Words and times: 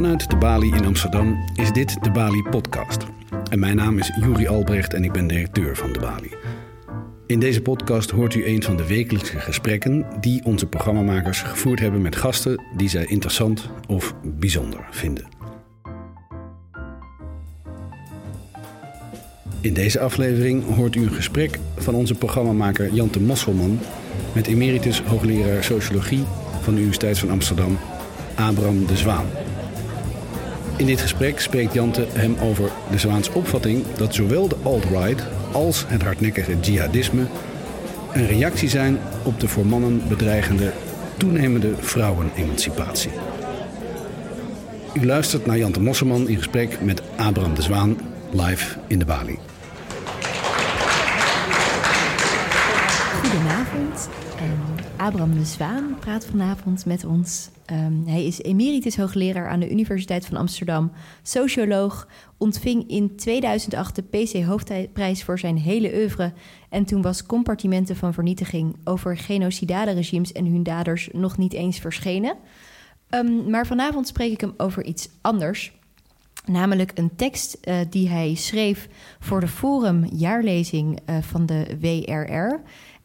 Vanuit 0.00 0.30
de 0.30 0.36
Bali 0.36 0.74
in 0.74 0.84
Amsterdam 0.84 1.44
is 1.54 1.72
dit 1.72 2.02
de 2.02 2.10
Bali 2.10 2.42
Podcast. 2.42 3.06
En 3.50 3.58
mijn 3.58 3.76
naam 3.76 3.98
is 3.98 4.12
Juri 4.20 4.46
Albrecht 4.46 4.94
en 4.94 5.04
ik 5.04 5.12
ben 5.12 5.26
directeur 5.26 5.76
van 5.76 5.92
de 5.92 5.98
Bali. 5.98 6.30
In 7.26 7.40
deze 7.40 7.62
podcast 7.62 8.10
hoort 8.10 8.34
u 8.34 8.46
een 8.46 8.62
van 8.62 8.76
de 8.76 8.86
wekelijkse 8.86 9.38
gesprekken 9.38 10.06
die 10.20 10.44
onze 10.44 10.66
programmamakers 10.66 11.42
gevoerd 11.42 11.80
hebben 11.80 12.02
met 12.02 12.16
gasten 12.16 12.62
die 12.76 12.88
zij 12.88 13.04
interessant 13.04 13.70
of 13.88 14.14
bijzonder 14.22 14.86
vinden. 14.90 15.28
In 19.60 19.74
deze 19.74 20.00
aflevering 20.00 20.74
hoort 20.74 20.94
u 20.94 21.02
een 21.02 21.12
gesprek 21.12 21.58
van 21.76 21.94
onze 21.94 22.14
programmamaker 22.14 22.92
Jante 22.92 23.20
Mosselman 23.20 23.78
met 24.32 24.46
emeritus 24.46 25.00
hoogleraar 25.02 25.64
sociologie 25.64 26.24
van 26.60 26.72
de 26.74 26.80
Universiteit 26.80 27.18
van 27.18 27.30
Amsterdam, 27.30 27.78
Abraham 28.34 28.86
de 28.86 28.96
Zwaan. 28.96 29.26
In 30.80 30.86
dit 30.86 31.00
gesprek 31.00 31.40
spreekt 31.40 31.74
Jante 31.74 32.06
hem 32.12 32.36
over 32.42 32.70
de 32.90 32.98
Zwaans 32.98 33.32
opvatting 33.32 33.84
dat 33.96 34.14
zowel 34.14 34.48
de 34.48 34.56
alt-right 34.62 35.22
als 35.52 35.84
het 35.86 36.02
hardnekkige 36.02 36.60
jihadisme 36.60 37.26
een 38.12 38.26
reactie 38.26 38.68
zijn 38.68 38.98
op 39.24 39.40
de 39.40 39.48
voor 39.48 39.66
mannen 39.66 40.02
bedreigende 40.08 40.72
toenemende 41.16 41.74
vrouwenemancipatie. 41.80 43.10
U 44.94 45.06
luistert 45.06 45.46
naar 45.46 45.58
Jante 45.58 45.80
Mosselman 45.80 46.28
in 46.28 46.36
gesprek 46.36 46.80
met 46.80 47.02
Abraham 47.16 47.54
de 47.54 47.62
Zwaan 47.62 47.98
live 48.30 48.76
in 48.86 48.98
de 48.98 49.04
Bali. 49.04 49.38
Abraham 55.10 55.38
de 55.38 55.44
Zwaan 55.44 55.96
praat 55.98 56.26
vanavond 56.26 56.86
met 56.86 57.04
ons. 57.04 57.48
Um, 57.72 58.02
hij 58.06 58.26
is 58.26 58.42
emeritus 58.42 58.96
hoogleraar 58.96 59.48
aan 59.48 59.60
de 59.60 59.70
Universiteit 59.70 60.26
van 60.26 60.36
Amsterdam, 60.36 60.92
socioloog, 61.22 62.08
ontving 62.38 62.88
in 62.88 63.16
2008 63.16 63.94
de 63.94 64.02
PC 64.02 64.44
Hoofdprijs 64.44 65.24
voor 65.24 65.38
zijn 65.38 65.58
hele 65.58 65.94
oeuvre 65.94 66.32
en 66.68 66.84
toen 66.84 67.02
was 67.02 67.26
Compartimenten 67.26 67.96
van 67.96 68.14
Vernietiging 68.14 68.76
over 68.84 69.16
genocidale 69.16 69.90
regimes 69.90 70.32
en 70.32 70.46
hun 70.46 70.62
daders 70.62 71.08
nog 71.12 71.38
niet 71.38 71.52
eens 71.52 71.78
verschenen. 71.78 72.36
Um, 73.08 73.50
maar 73.50 73.66
vanavond 73.66 74.06
spreek 74.06 74.32
ik 74.32 74.40
hem 74.40 74.54
over 74.56 74.84
iets 74.84 75.08
anders. 75.20 75.72
Namelijk 76.44 76.90
een 76.94 77.16
tekst 77.16 77.58
uh, 77.64 77.76
die 77.90 78.08
hij 78.08 78.34
schreef 78.34 78.88
voor 79.20 79.40
de 79.40 79.48
Forum 79.48 80.04
jaarlezing 80.12 81.00
uh, 81.06 81.16
van 81.20 81.46
de 81.46 81.76
WRR. 81.80 82.60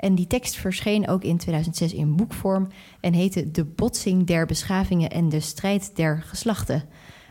En 0.05 0.15
die 0.15 0.27
tekst 0.27 0.55
verscheen 0.55 1.07
ook 1.07 1.23
in 1.23 1.37
2006 1.37 1.93
in 1.93 2.15
boekvorm 2.15 2.67
en 2.99 3.13
heette 3.13 3.51
De 3.51 3.63
botsing 3.63 4.27
der 4.27 4.45
beschavingen 4.45 5.09
en 5.09 5.29
de 5.29 5.39
strijd 5.39 5.91
der 5.95 6.21
geslachten. 6.21 6.83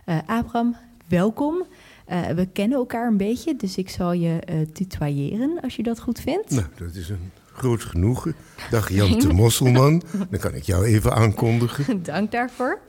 Uh, 0.07 0.19
Abraham, 0.27 0.77
welkom. 1.07 1.67
Uh, 2.09 2.27
we 2.27 2.47
kennen 2.47 2.79
elkaar 2.79 3.07
een 3.07 3.17
beetje, 3.17 3.57
dus 3.57 3.77
ik 3.77 3.89
zal 3.89 4.13
je 4.13 4.43
uh, 4.51 4.61
tutoyeren 4.73 5.61
als 5.61 5.77
je 5.77 5.83
dat 5.83 6.01
goed 6.01 6.21
vindt. 6.21 6.51
Nou, 6.51 6.67
dat 6.77 6.95
is 6.95 7.09
een 7.09 7.31
groot 7.53 7.83
genoegen. 7.83 8.35
Dag 8.71 8.93
Jan 8.93 9.19
de 9.19 9.33
Mosselman. 9.43 10.03
Dan 10.31 10.41
kan 10.41 10.55
ik 10.55 10.63
jou 10.63 10.85
even 10.85 11.15
aankondigen. 11.15 12.03
Dank 12.03 12.33
daarvoor. 12.33 12.81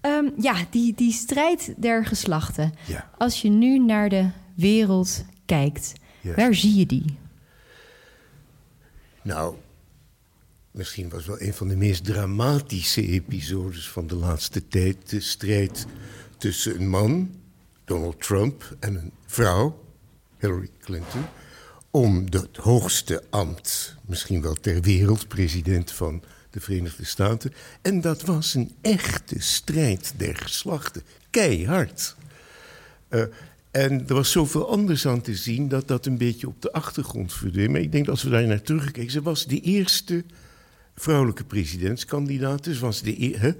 Um, 0.00 0.32
ja, 0.38 0.54
die, 0.70 0.94
die 0.94 1.12
strijd 1.12 1.74
der 1.76 2.04
geslachten. 2.04 2.72
Ja. 2.86 3.10
Als 3.18 3.42
je 3.42 3.48
nu 3.48 3.78
naar 3.78 4.08
de 4.08 4.28
wereld 4.54 5.24
kijkt, 5.46 5.92
waar 6.36 6.54
zie 6.54 6.74
je 6.74 6.86
die? 6.86 7.24
Nou, 9.26 9.56
misschien 10.70 11.08
was 11.08 11.26
wel 11.26 11.40
een 11.40 11.54
van 11.54 11.68
de 11.68 11.76
meest 11.76 12.04
dramatische 12.04 13.06
episodes 13.06 13.88
van 13.88 14.06
de 14.06 14.14
laatste 14.14 14.68
tijd 14.68 15.10
de 15.10 15.20
strijd 15.20 15.86
tussen 16.38 16.74
een 16.80 16.88
man, 16.88 17.40
Donald 17.84 18.22
Trump, 18.22 18.76
en 18.80 18.94
een 18.94 19.12
vrouw, 19.24 19.84
Hillary 20.38 20.70
Clinton, 20.80 21.24
om 21.90 22.24
het 22.30 22.56
hoogste 22.56 23.22
ambt, 23.30 23.96
misschien 24.04 24.42
wel 24.42 24.54
ter 24.54 24.80
wereld, 24.80 25.28
president 25.28 25.92
van 25.92 26.22
de 26.50 26.60
Verenigde 26.60 27.04
Staten. 27.04 27.52
En 27.82 28.00
dat 28.00 28.22
was 28.22 28.54
een 28.54 28.74
echte 28.80 29.40
strijd 29.40 30.12
der 30.16 30.36
geslachten, 30.36 31.02
keihard. 31.30 32.16
Uh, 33.10 33.24
en 33.76 34.08
er 34.08 34.14
was 34.14 34.30
zoveel 34.30 34.70
anders 34.70 35.06
aan 35.06 35.20
te 35.20 35.34
zien 35.34 35.68
dat 35.68 35.88
dat 35.88 36.06
een 36.06 36.18
beetje 36.18 36.48
op 36.48 36.62
de 36.62 36.72
achtergrond 36.72 37.32
verdween. 37.32 37.70
Maar 37.70 37.80
ik 37.80 37.92
denk 37.92 38.04
dat 38.04 38.14
als 38.14 38.22
we 38.22 38.30
daar 38.30 38.46
naar 38.46 38.62
terugkijken, 38.62 39.10
ze 39.10 39.22
was 39.22 39.46
de 39.46 39.60
eerste 39.60 40.24
vrouwelijke 40.94 41.44
presidentskandidaat. 41.44 42.64
Dus 42.64 42.78
was 42.78 43.02
de, 43.02 43.24
e- 43.24 43.36
hè? 43.38 43.50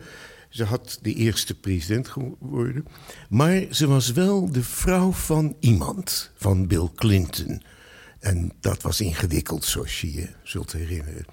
Ze 0.49 0.65
had 0.65 0.99
de 1.03 1.15
eerste 1.15 1.54
president 1.54 2.09
geworden. 2.09 2.87
Maar 3.28 3.65
ze 3.71 3.87
was 3.87 4.12
wel 4.12 4.53
de 4.53 4.62
vrouw 4.62 5.12
van 5.12 5.56
iemand, 5.60 6.31
van 6.37 6.66
Bill 6.66 6.88
Clinton. 6.94 7.62
En 8.19 8.53
dat 8.60 8.83
was 8.83 9.00
ingewikkeld, 9.00 9.65
zoals 9.65 10.00
je 10.00 10.12
je 10.12 10.28
zult 10.43 10.72
herinneren. 10.72 11.25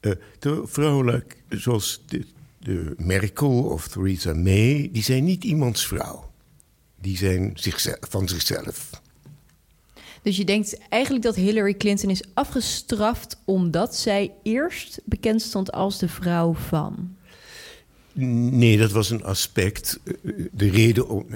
Uh, 0.00 0.12
de 0.38 0.62
vrouwen 0.64 1.24
zoals 1.48 2.02
de, 2.06 2.26
de 2.58 2.94
Merkel 2.96 3.62
of 3.62 3.88
Theresa 3.88 4.34
May, 4.34 4.88
die 4.92 5.02
zijn 5.02 5.24
niet 5.24 5.44
iemands 5.44 5.86
vrouw 5.86 6.29
die 7.00 7.16
zijn 7.16 7.50
zichzelf, 7.54 7.98
van 8.00 8.28
zichzelf. 8.28 8.90
Dus 10.22 10.36
je 10.36 10.44
denkt 10.44 10.78
eigenlijk 10.88 11.24
dat 11.24 11.34
Hillary 11.34 11.74
Clinton 11.74 12.10
is 12.10 12.22
afgestraft 12.34 13.40
omdat 13.44 13.96
zij 13.96 14.32
eerst 14.42 15.00
bekend 15.04 15.42
stond 15.42 15.72
als 15.72 15.98
de 15.98 16.08
vrouw 16.08 16.54
van? 16.54 17.16
Nee, 18.12 18.78
dat 18.78 18.90
was 18.90 19.10
een 19.10 19.24
aspect. 19.24 20.00
De 20.52 20.70
reden 20.70 21.08
om. 21.08 21.26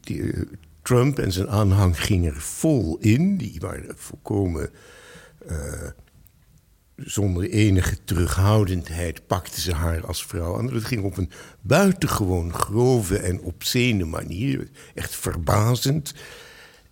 Die, 0.00 0.32
Trump 0.82 1.18
en 1.18 1.32
zijn 1.32 1.48
aanhang 1.48 2.00
gingen 2.00 2.34
er 2.34 2.40
vol 2.40 2.96
in. 3.00 3.36
Die 3.36 3.56
waren 3.58 3.94
volkomen. 3.96 4.70
Uh, 5.50 5.88
zonder 6.96 7.50
enige 7.50 8.04
terughoudendheid 8.04 9.26
pakten 9.26 9.62
ze 9.62 9.74
haar 9.74 10.06
als 10.06 10.26
vrouw 10.26 10.58
aan. 10.58 10.66
Dat 10.66 10.84
ging 10.84 11.04
op 11.04 11.16
een 11.16 11.30
buitengewoon 11.60 12.54
grove 12.54 13.18
en 13.18 13.40
obscene 13.40 14.04
manier. 14.04 14.68
Echt 14.94 15.16
verbazend. 15.16 16.14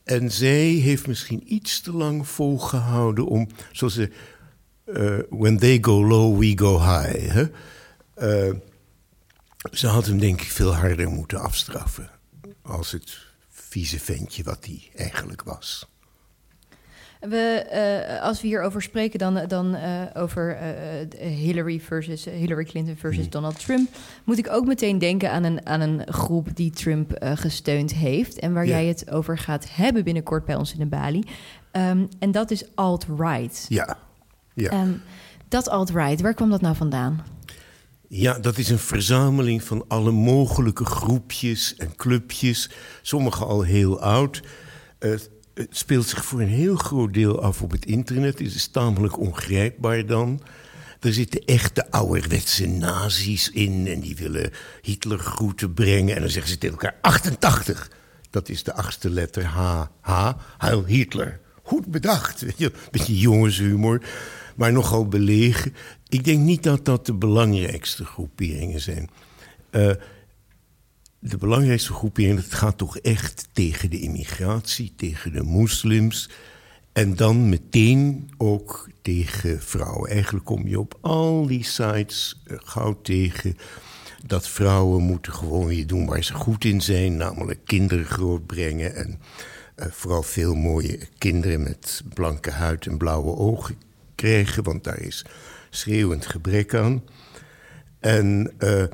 En 0.05 0.31
zij 0.33 0.67
heeft 0.67 1.07
misschien 1.07 1.53
iets 1.53 1.81
te 1.81 1.93
lang 1.93 2.29
volgehouden 2.29 3.27
om, 3.27 3.49
zoals 3.73 3.95
ze. 3.95 4.11
Uh, 4.87 5.19
when 5.29 5.59
they 5.59 5.79
go 5.81 6.07
low, 6.07 6.39
we 6.39 6.59
go 6.59 6.81
high. 6.81 7.47
Uh, 8.19 8.55
ze 9.73 9.87
had 9.87 10.07
hem 10.07 10.19
denk 10.19 10.41
ik 10.41 10.51
veel 10.51 10.75
harder 10.75 11.09
moeten 11.09 11.41
afstraffen. 11.41 12.11
Als 12.63 12.93
het 12.93 13.19
vieze 13.49 14.01
ventje 14.01 14.43
wat 14.43 14.65
hij 14.65 14.91
eigenlijk 14.95 15.43
was. 15.43 15.92
We, 17.29 17.67
uh, 18.17 18.23
als 18.23 18.41
we 18.41 18.47
hierover 18.47 18.83
spreken, 18.83 19.19
dan, 19.19 19.45
dan 19.49 19.75
uh, 19.75 20.03
over 20.15 20.59
uh, 21.21 21.29
Hillary, 21.29 21.81
versus, 21.81 22.25
Hillary 22.25 22.65
Clinton 22.65 22.97
versus 22.97 23.31
Donald 23.31 23.65
Trump, 23.65 23.89
moet 24.25 24.39
ik 24.39 24.51
ook 24.51 24.67
meteen 24.67 24.99
denken 24.99 25.31
aan 25.31 25.45
een, 25.45 25.67
aan 25.67 25.81
een 25.81 26.13
groep 26.13 26.57
die 26.57 26.71
Trump 26.71 27.17
gesteund 27.35 27.95
heeft 27.95 28.39
en 28.39 28.53
waar 28.53 28.67
Ja. 28.67 28.71
jij 28.71 28.87
het 28.87 29.11
over 29.11 29.39
gaat 29.39 29.67
hebben 29.71 30.05
binnenkort 30.05 30.45
bij 30.45 30.55
ons 30.55 30.73
in 30.73 30.79
de 30.79 30.87
Bali. 30.87 31.23
Um, 31.73 32.09
en 32.19 32.31
dat 32.31 32.51
is 32.51 32.65
alt-right. 32.75 33.67
Ja, 33.69 33.99
ja. 34.55 34.83
Um, 34.83 35.03
dat 35.49 35.69
alt-right, 35.69 36.21
waar 36.21 36.35
kwam 36.35 36.51
dat 36.51 36.61
nou 36.61 36.77
vandaan? 36.77 37.25
Ja, 38.09 38.39
dat 38.39 38.59
is 38.59 38.69
een 38.71 38.79
verzameling 38.79 39.63
van 39.63 39.85
alle 39.89 40.11
mogelijke 40.11 40.85
groepjes 40.85 41.75
en 41.77 41.97
clubjes, 41.97 42.71
sommige 43.03 43.45
al 43.45 43.63
heel 43.63 44.01
oud. 44.01 44.43
Het 45.55 45.77
speelt 45.77 46.07
zich 46.07 46.25
voor 46.25 46.41
een 46.41 46.49
heel 46.49 46.77
groot 46.77 47.15
deel 47.15 47.43
af 47.43 47.63
op 47.63 47.71
het 47.71 47.87
internet. 47.87 48.39
Het 48.39 48.55
is 48.55 48.67
tamelijk 48.67 49.19
ongrijpbaar 49.19 50.07
dan. 50.07 50.43
Er 51.01 51.13
zitten 51.13 51.45
echte 51.45 51.91
ouderwetse 51.91 52.67
nazi's 52.67 53.51
in 53.51 53.87
en 53.87 54.01
die 54.01 54.17
willen 54.17 54.51
Hitler 54.83 55.19
groeten 55.19 55.75
brengen. 55.75 56.15
En 56.15 56.21
dan 56.21 56.31
zeggen 56.31 56.51
ze 56.53 56.59
tegen 56.59 56.79
elkaar 56.79 56.99
88. 57.01 57.91
Dat 58.31 58.49
is 58.49 58.63
de 58.63 58.73
achtste 58.73 59.11
letter 59.11 59.45
H. 59.45 59.85
H. 60.01 60.33
Heil 60.59 60.85
Hitler. 60.85 61.41
Goed 61.63 61.87
bedacht. 61.87 62.45
Beetje 62.91 63.19
jongenshumor, 63.19 64.03
maar 64.57 64.73
nogal 64.73 65.09
belegen. 65.09 65.75
Ik 66.09 66.25
denk 66.25 66.39
niet 66.39 66.63
dat 66.63 66.85
dat 66.85 67.07
de 67.07 67.15
belangrijkste 67.15 68.05
groeperingen 68.05 68.81
zijn. 68.81 69.11
Uh, 69.71 69.91
de 71.25 71.37
belangrijkste 71.37 71.93
groepering, 71.93 72.43
het 72.43 72.55
gaat 72.55 72.79
toch 72.79 72.99
echt 72.99 73.49
tegen 73.53 73.91
de 73.91 74.01
immigratie, 74.01 74.93
tegen 74.97 75.33
de 75.33 75.43
moslims. 75.43 76.31
En 76.93 77.17
dan 77.17 77.49
meteen 77.49 78.31
ook 78.37 78.89
tegen 79.03 79.63
vrouwen. 79.63 80.11
Eigenlijk 80.11 80.45
kom 80.45 80.69
je 80.69 80.79
op 80.79 80.99
al 81.01 81.47
die 81.47 81.65
sites 81.65 82.43
uh, 82.47 82.59
gauw 82.63 83.01
tegen 83.03 83.57
dat 84.27 84.49
vrouwen 84.49 85.03
moeten 85.03 85.33
gewoon 85.33 85.67
weer 85.67 85.87
doen 85.87 86.07
waar 86.07 86.25
ze 86.25 86.35
goed 86.35 86.65
in 86.65 86.81
zijn, 86.81 87.17
namelijk 87.17 87.61
kinderen 87.65 88.05
grootbrengen 88.05 88.95
en 88.95 89.21
uh, 89.77 89.87
vooral 89.91 90.23
veel 90.23 90.55
mooie 90.55 90.99
kinderen 91.19 91.63
met 91.63 92.03
blanke 92.15 92.51
huid 92.51 92.87
en 92.87 92.99
blauwe 92.99 93.37
ogen 93.37 93.77
krijgen, 94.15 94.63
want 94.63 94.85
daar 94.85 95.01
is 95.01 95.25
schreeuwend 95.71 96.27
gebrek 96.27 96.75
aan. 96.75 97.03
En 98.01 98.53
uh, 98.59 98.85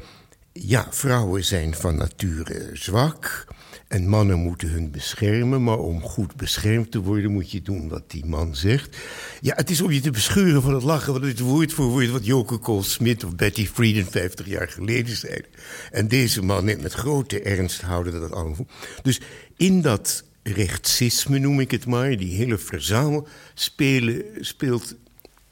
ja, 0.61 0.87
vrouwen 0.91 1.45
zijn 1.45 1.75
van 1.75 1.97
nature 1.97 2.71
zwak. 2.73 3.47
En 3.89 4.09
mannen 4.09 4.39
moeten 4.39 4.69
hun 4.69 4.91
beschermen, 4.91 5.63
maar 5.63 5.79
om 5.79 6.03
goed 6.03 6.37
beschermd 6.37 6.91
te 6.91 7.01
worden 7.01 7.33
moet 7.33 7.51
je 7.51 7.63
doen 7.63 7.89
wat 7.89 8.11
die 8.11 8.27
man 8.27 8.57
zegt. 8.57 8.97
Ja, 9.41 9.55
het 9.55 9.71
is 9.71 9.81
om 9.81 9.91
je 9.91 10.01
te 10.01 10.11
bescheuren 10.11 10.63
van 10.63 10.75
het 10.75 10.83
lachen, 10.83 11.13
want 11.13 11.25
het 11.25 11.39
woord 11.39 11.73
voor 11.73 11.87
woord 11.87 12.11
wat 12.11 12.27
Joke 12.27 12.59
Cole 12.59 12.83
Smith 12.83 13.25
of 13.25 13.35
Betty 13.35 13.67
Friedan 13.67 14.11
50 14.11 14.47
jaar 14.47 14.69
geleden 14.69 15.17
zeiden. 15.17 15.51
En 15.91 16.09
deze 16.09 16.43
man 16.43 16.65
met 16.65 16.93
grote 16.93 17.41
ernst 17.43 17.81
houden 17.81 18.21
dat 18.21 18.33
allemaal. 18.33 18.67
Dus 19.03 19.21
in 19.57 19.83
dat 19.83 20.25
rechtsisme, 20.43 21.39
noem 21.39 21.61
ik 21.61 21.71
het 21.71 21.87
maar, 21.87 22.17
die 22.17 22.37
hele 22.37 22.59
verzamel, 22.59 23.29
spelen, 23.55 24.25
speelt 24.41 24.95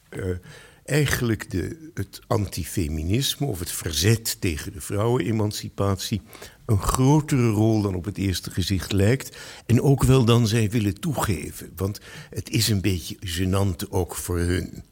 uh, 0.09 0.25
eigenlijk 0.87 1.51
de, 1.51 1.91
het 1.93 2.19
antifeminisme 2.27 3.45
of 3.45 3.59
het 3.59 3.71
verzet 3.71 4.41
tegen 4.41 4.73
de 4.73 4.81
vrouwenemancipatie 4.81 6.21
een 6.65 6.81
grotere 6.81 7.49
rol 7.49 7.81
dan 7.81 7.95
op 7.95 8.05
het 8.05 8.17
eerste 8.17 8.51
gezicht 8.51 8.91
lijkt. 8.91 9.37
En 9.65 9.81
ook 9.81 10.03
wel 10.03 10.25
dan 10.25 10.47
zij 10.47 10.69
willen 10.69 10.99
toegeven. 10.99 11.71
Want 11.75 11.99
het 12.29 12.49
is 12.49 12.67
een 12.67 12.81
beetje 12.81 13.17
gênant 13.19 13.89
ook 13.89 14.15
voor 14.15 14.39
hun. 14.39 14.83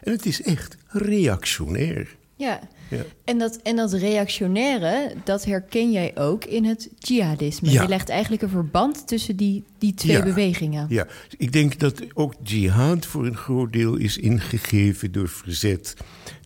En 0.00 0.12
het 0.12 0.26
is 0.26 0.42
echt 0.42 0.76
reactionair. 0.86 2.16
Ja, 2.36 2.60
ja. 2.90 3.02
En, 3.24 3.38
dat, 3.38 3.56
en 3.62 3.76
dat 3.76 3.92
reactionaire, 3.92 5.14
dat 5.24 5.44
herken 5.44 5.92
jij 5.92 6.16
ook 6.16 6.44
in 6.44 6.64
het 6.64 6.88
jihadisme. 6.98 7.70
Je 7.70 7.88
legt 7.88 8.08
eigenlijk 8.08 8.42
een 8.42 8.48
verband 8.48 9.08
tussen 9.08 9.36
die, 9.36 9.64
die 9.78 9.94
twee 9.94 10.22
bewegingen. 10.22 10.86
Ja, 10.88 11.06
ik 11.36 11.52
denk 11.52 11.78
dat 11.78 12.02
ook 12.14 12.34
jihad 12.42 13.06
voor 13.06 13.26
een 13.26 13.36
groot 13.36 13.72
deel 13.72 13.96
is 13.96 14.18
ingegeven 14.18 15.12
door 15.12 15.28
verzet 15.28 15.94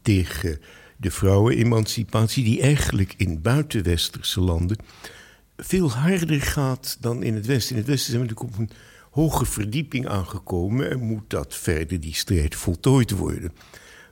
tegen 0.03 0.61
de 0.97 1.11
vrouwenemancipatie, 1.11 2.45
die 2.45 2.61
eigenlijk 2.61 3.15
in 3.17 3.43
buitenwesterse 3.43 4.41
landen 4.41 4.77
veel 5.57 5.91
harder 5.91 6.41
gaat 6.41 6.97
dan 7.01 7.23
in 7.23 7.35
het 7.35 7.47
Westen. 7.47 7.75
In 7.75 7.81
het 7.81 7.91
Westen 7.91 8.13
zijn 8.13 8.23
we 8.23 8.29
natuurlijk 8.29 8.55
op 8.55 8.61
een 8.61 8.77
hoge 9.11 9.45
verdieping 9.45 10.09
aangekomen 10.09 10.91
en 10.91 11.01
moet 11.01 11.31
dat 11.31 11.55
verder 11.55 12.01
die 12.01 12.15
strijd 12.15 12.55
voltooid 12.55 13.11
worden. 13.11 13.53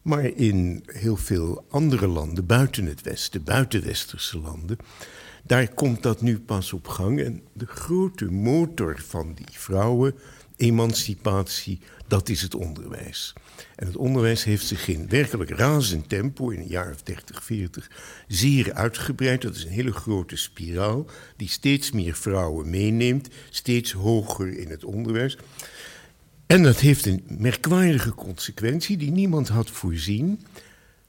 Maar 0.03 0.25
in 0.25 0.83
heel 0.87 1.17
veel 1.17 1.65
andere 1.69 2.07
landen, 2.07 2.47
buiten 2.47 2.87
het 2.87 3.03
Westen, 3.03 3.45
buitenwesterse 3.45 4.39
landen, 4.39 4.77
daar 5.45 5.75
komt 5.75 6.03
dat 6.03 6.23
nu 6.23 6.39
pas 6.39 6.73
op 6.73 6.89
gang. 6.89 7.21
En 7.21 7.43
de 7.53 7.67
grote 7.67 8.25
motor 8.25 9.03
van 9.07 9.35
die 9.35 9.47
vrouwen-emancipatie, 9.51 11.79
dat 12.09 12.29
is 12.29 12.43
het 12.43 12.55
onderwijs. 12.55 13.33
En 13.77 13.87
het 13.87 13.97
onderwijs 13.97 14.45
heeft 14.45 14.67
zich 14.67 14.89
in 14.89 15.09
werkelijk 15.09 15.51
razend 15.51 16.09
tempo, 16.09 16.51
in 16.51 16.61
een 16.61 16.67
jaar 16.67 16.91
of 16.91 17.03
30, 17.03 17.45
40, 17.45 17.91
zeer 18.29 18.73
uitgebreid. 18.73 19.43
Dat 19.43 19.55
is 19.55 19.65
een 19.65 19.71
hele 19.71 19.93
grote 19.93 20.37
spiraal 20.37 21.07
die 21.37 21.49
steeds 21.49 21.91
meer 21.91 22.15
vrouwen 22.15 22.71
meeneemt, 22.71 23.29
steeds 23.51 23.93
hoger 23.93 24.59
in 24.59 24.71
het 24.71 24.85
onderwijs. 24.85 25.39
En 26.51 26.63
dat 26.63 26.81
heeft 26.81 27.07
een 27.07 27.23
merkwaardige 27.29 28.15
consequentie 28.15 28.97
die 28.97 29.11
niemand 29.11 29.49
had 29.49 29.71
voorzien. 29.71 30.41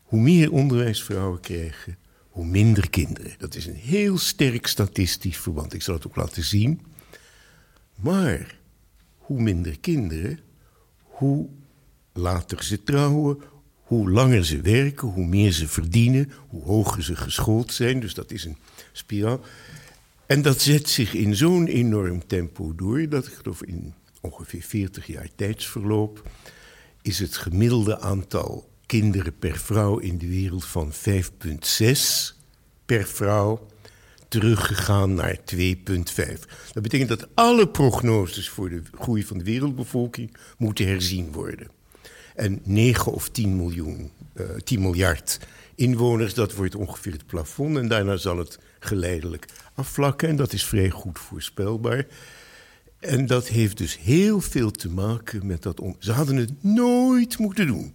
Hoe 0.03 0.19
meer 0.19 0.51
onderwijs 0.51 1.03
vrouwen 1.03 1.39
krijgen, 1.39 1.97
hoe 2.29 2.45
minder 2.45 2.89
kinderen. 2.89 3.31
Dat 3.37 3.55
is 3.55 3.65
een 3.65 3.75
heel 3.75 4.17
sterk 4.17 4.67
statistisch 4.67 5.37
verband. 5.37 5.73
Ik 5.73 5.81
zal 5.81 5.93
het 5.93 6.07
ook 6.07 6.15
laten 6.15 6.43
zien. 6.43 6.81
Maar 7.95 8.57
hoe 9.17 9.41
minder 9.41 9.79
kinderen, 9.79 10.39
hoe 11.01 11.47
later 12.13 12.63
ze 12.63 12.83
trouwen, 12.83 13.41
hoe 13.81 14.11
langer 14.11 14.45
ze 14.45 14.61
werken, 14.61 15.07
hoe 15.07 15.25
meer 15.25 15.51
ze 15.51 15.67
verdienen, 15.67 16.31
hoe 16.47 16.63
hoger 16.63 17.03
ze 17.03 17.15
geschoold 17.15 17.73
zijn. 17.73 17.99
Dus 17.99 18.13
dat 18.13 18.31
is 18.31 18.45
een 18.45 18.57
spiraal. 18.91 19.41
En 20.25 20.41
dat 20.41 20.61
zet 20.61 20.89
zich 20.89 21.13
in 21.13 21.35
zo'n 21.35 21.67
enorm 21.67 22.27
tempo 22.27 22.75
door 22.75 23.09
dat 23.09 23.27
ik 23.27 23.33
geloof 23.33 23.63
in 23.63 23.93
ongeveer 24.21 24.61
40 24.61 25.07
jaar 25.07 25.27
tijdsverloop 25.35 26.29
is 27.01 27.19
het 27.19 27.37
gemiddelde 27.37 27.99
aantal 27.99 28.69
kinderen 28.85 29.37
per 29.39 29.57
vrouw 29.57 29.97
in 29.97 30.17
de 30.17 30.27
wereld 30.27 30.65
van 30.65 30.91
5,6 30.93 30.97
per 32.85 33.07
vrouw 33.07 33.67
teruggegaan 34.27 35.13
naar 35.13 35.37
2,5. 35.55 35.63
Dat 36.73 36.83
betekent 36.83 37.09
dat 37.09 37.27
alle 37.33 37.67
prognoses 37.67 38.49
voor 38.49 38.69
de 38.69 38.81
groei 38.99 39.23
van 39.23 39.37
de 39.37 39.43
wereldbevolking 39.43 40.37
moeten 40.57 40.87
herzien 40.87 41.31
worden. 41.31 41.67
En 42.35 42.61
9 42.63 43.11
of 43.11 43.29
10 43.29 43.55
miljoen, 43.55 44.11
uh, 44.35 44.49
eh, 44.49 44.55
10 44.55 44.81
miljard 44.81 45.39
inwoners, 45.75 46.33
dat 46.33 46.53
wordt 46.53 46.75
ongeveer 46.75 47.11
het 47.11 47.25
plafond. 47.25 47.77
En 47.77 47.87
daarna 47.87 48.17
zal 48.17 48.37
het 48.37 48.59
geleidelijk 48.79 49.45
afvlakken. 49.75 50.29
En 50.29 50.35
dat 50.35 50.53
is 50.53 50.65
vrij 50.65 50.89
goed 50.89 51.19
voorspelbaar. 51.19 52.05
En 53.01 53.25
dat 53.25 53.47
heeft 53.47 53.77
dus 53.77 53.97
heel 54.01 54.41
veel 54.41 54.71
te 54.71 54.89
maken 54.89 55.45
met 55.45 55.63
dat. 55.63 55.79
Om... 55.79 55.95
Ze 55.99 56.11
hadden 56.11 56.35
het 56.35 56.51
nooit 56.63 57.37
moeten 57.37 57.67
doen. 57.67 57.93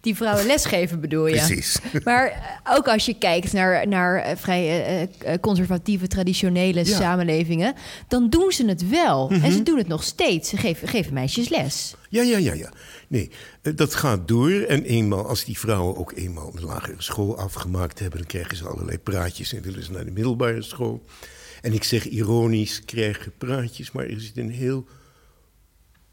Die 0.00 0.16
vrouwen 0.16 0.46
lesgeven 0.46 1.00
bedoel 1.00 1.26
je? 1.26 1.34
Precies. 1.34 1.78
Maar 2.04 2.26
eh, 2.26 2.76
ook 2.76 2.88
als 2.88 3.06
je 3.06 3.18
kijkt 3.18 3.52
naar, 3.52 3.88
naar 3.88 4.30
uh, 4.30 4.36
vrij 4.36 5.02
uh, 5.02 5.34
conservatieve, 5.40 6.06
traditionele 6.06 6.84
samenlevingen, 6.84 7.74
dan 8.08 8.30
doen 8.30 8.52
ze 8.52 8.66
het 8.66 8.88
wel. 8.88 9.30
En 9.30 9.40
ze 9.40 9.56
mhm. 9.56 9.62
doen 9.62 9.78
het 9.78 9.88
nog 9.88 10.02
steeds. 10.02 10.48
Ze 10.48 10.56
geven, 10.56 10.88
geven 10.88 11.14
meisjes 11.14 11.48
les. 11.48 11.94
Ja, 12.08 12.22
ja, 12.22 12.38
ja, 12.38 12.52
ja. 12.52 12.72
Nee, 13.08 13.30
dat 13.74 13.94
gaat 13.94 14.28
door. 14.28 14.50
En 14.50 14.84
eenmaal, 14.84 15.26
als 15.26 15.44
die 15.44 15.58
vrouwen 15.58 15.96
ook 15.96 16.12
eenmaal 16.12 16.50
de 16.50 16.64
lagere 16.64 17.02
school 17.02 17.38
afgemaakt 17.38 17.98
hebben, 17.98 18.18
dan 18.18 18.28
krijgen 18.28 18.56
ze 18.56 18.68
allerlei 18.68 18.98
praatjes 18.98 19.52
en 19.52 19.62
willen 19.62 19.82
ze 19.82 19.92
naar 19.92 20.04
de 20.04 20.10
middelbare 20.10 20.62
school. 20.62 21.02
En 21.66 21.72
ik 21.72 21.84
zeg 21.84 22.08
ironisch, 22.08 22.84
krijgen 22.84 23.32
praatjes, 23.38 23.92
maar 23.92 24.06
er 24.06 24.20
zit 24.20 24.36
een 24.36 24.50
heel 24.50 24.86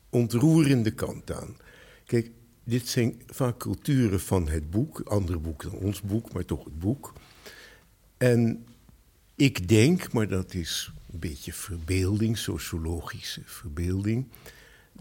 ontroerende 0.10 0.92
kant 0.92 1.32
aan. 1.32 1.58
Kijk, 2.06 2.32
dit 2.64 2.88
zijn 2.88 3.22
vaak 3.28 3.58
culturen 3.58 4.20
van 4.20 4.48
het 4.48 4.70
boek, 4.70 5.00
ander 5.00 5.42
boek 5.42 5.64
dan 5.64 5.72
ons 5.72 6.02
boek, 6.02 6.34
maar 6.34 6.46
toch 6.46 6.64
het 6.64 6.80
boek. 6.80 7.14
En 8.18 8.66
ik 9.36 9.68
denk, 9.68 10.14
maar 10.14 10.28
dat 10.28 10.54
is 10.54 10.92
een 11.12 11.20
beetje 11.20 11.54
verbeelding, 11.54 12.38
sociologische 12.38 13.42
verbeelding, 13.46 14.28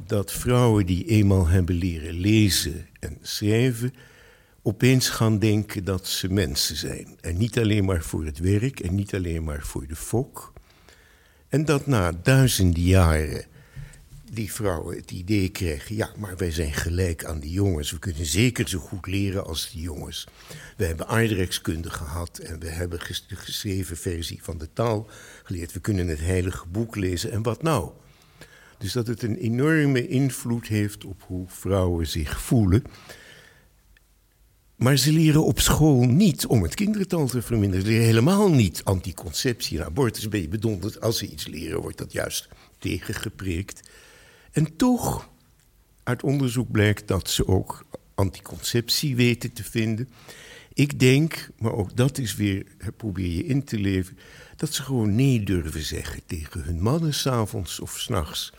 dat 0.07 0.33
vrouwen 0.33 0.87
die 0.87 1.05
eenmaal 1.05 1.47
hebben 1.47 1.75
leren 1.75 2.15
lezen 2.15 2.89
en 3.01 3.19
schrijven, 3.23 3.95
opeens 4.63 5.09
gaan 5.09 5.39
denken 5.39 5.85
dat 5.85 6.07
ze 6.07 6.33
mensen 6.33 6.77
zijn. 6.77 7.17
En 7.21 7.37
niet 7.37 7.59
alleen 7.59 7.85
maar 7.85 8.03
voor 8.03 8.25
het 8.25 8.39
werk 8.39 8.81
en 8.81 8.95
niet 8.95 9.15
alleen 9.15 9.45
maar 9.45 9.63
voor 9.63 9.87
de 9.87 9.97
fok. 9.97 10.53
En 11.49 11.65
dat 11.65 11.87
na 11.87 12.13
duizenden 12.23 12.83
jaren 12.83 13.45
die 14.33 14.53
vrouwen 14.53 14.97
het 14.97 15.11
idee 15.11 15.49
krijgen: 15.49 15.97
ja, 15.97 16.11
maar 16.19 16.37
wij 16.37 16.51
zijn 16.51 16.73
gelijk 16.73 17.25
aan 17.25 17.41
die 17.41 17.51
jongens. 17.51 17.91
We 17.91 17.99
kunnen 17.99 18.27
zeker 18.27 18.69
zo 18.69 18.79
goed 18.79 19.07
leren 19.07 19.45
als 19.45 19.71
die 19.71 19.83
jongens. 19.83 20.27
We 20.77 20.85
hebben 20.85 21.09
aardrijkskunde 21.09 21.91
gehad 21.91 22.39
en 22.39 22.61
we 22.61 22.69
hebben 22.69 22.99
de 23.29 23.37
geschreven 23.37 23.97
versie 23.97 24.43
van 24.43 24.59
de 24.59 24.73
taal 24.73 25.09
geleerd. 25.43 25.73
We 25.73 25.81
kunnen 25.81 26.09
het 26.09 26.21
heilige 26.21 26.67
boek 26.69 26.97
lezen 26.97 27.33
en 27.33 27.43
wat 27.43 27.63
nou? 27.63 27.91
Dus 28.79 28.93
dat 28.93 29.07
het 29.07 29.23
een 29.23 29.37
enorme 29.37 30.09
invloed 30.09 30.67
heeft 30.67 31.05
op 31.05 31.23
hoe 31.27 31.45
vrouwen 31.49 32.07
zich 32.07 32.41
voelen. 32.41 32.85
Maar 34.83 34.97
ze 34.97 35.13
leren 35.13 35.45
op 35.45 35.61
school 35.61 36.05
niet 36.05 36.47
om 36.47 36.63
het 36.63 36.75
kindertal 36.75 37.27
te 37.27 37.43
verminderen. 37.43 37.85
Ze 37.85 37.91
leren 37.91 38.07
helemaal 38.07 38.51
niet 38.51 38.81
anticonceptie 38.85 39.83
abortus. 39.83 40.29
Ben 40.29 40.41
je 40.41 40.49
bedonderd. 40.49 41.01
Als 41.01 41.19
ze 41.19 41.29
iets 41.29 41.47
leren, 41.47 41.81
wordt 41.81 41.99
dat 41.99 42.13
juist 42.13 42.49
tegengeprikt. 42.79 43.89
En 44.53 44.77
toch, 44.77 45.31
uit 46.03 46.23
onderzoek 46.23 46.71
blijkt 46.71 47.09
dat 47.09 47.31
ze 47.31 47.47
ook 47.47 47.85
anticonceptie 48.15 49.17
weten 49.17 49.53
te 49.53 49.65
vinden. 49.65 50.09
Ik 50.73 51.01
denk, 51.01 51.51
maar 51.59 51.73
ook 51.73 51.97
dat 51.97 52.19
is 52.19 52.35
weer, 52.35 52.67
probeer 52.97 53.31
je 53.31 53.45
in 53.45 53.65
te 53.65 53.79
leven, 53.79 54.19
dat 54.57 54.73
ze 54.73 54.83
gewoon 54.83 55.15
nee 55.15 55.43
durven 55.43 55.83
zeggen 55.83 56.21
tegen 56.27 56.63
hun 56.63 56.81
mannen 56.81 57.15
s'avonds 57.15 57.81
of 57.81 57.99
s'nachts. 57.99 58.53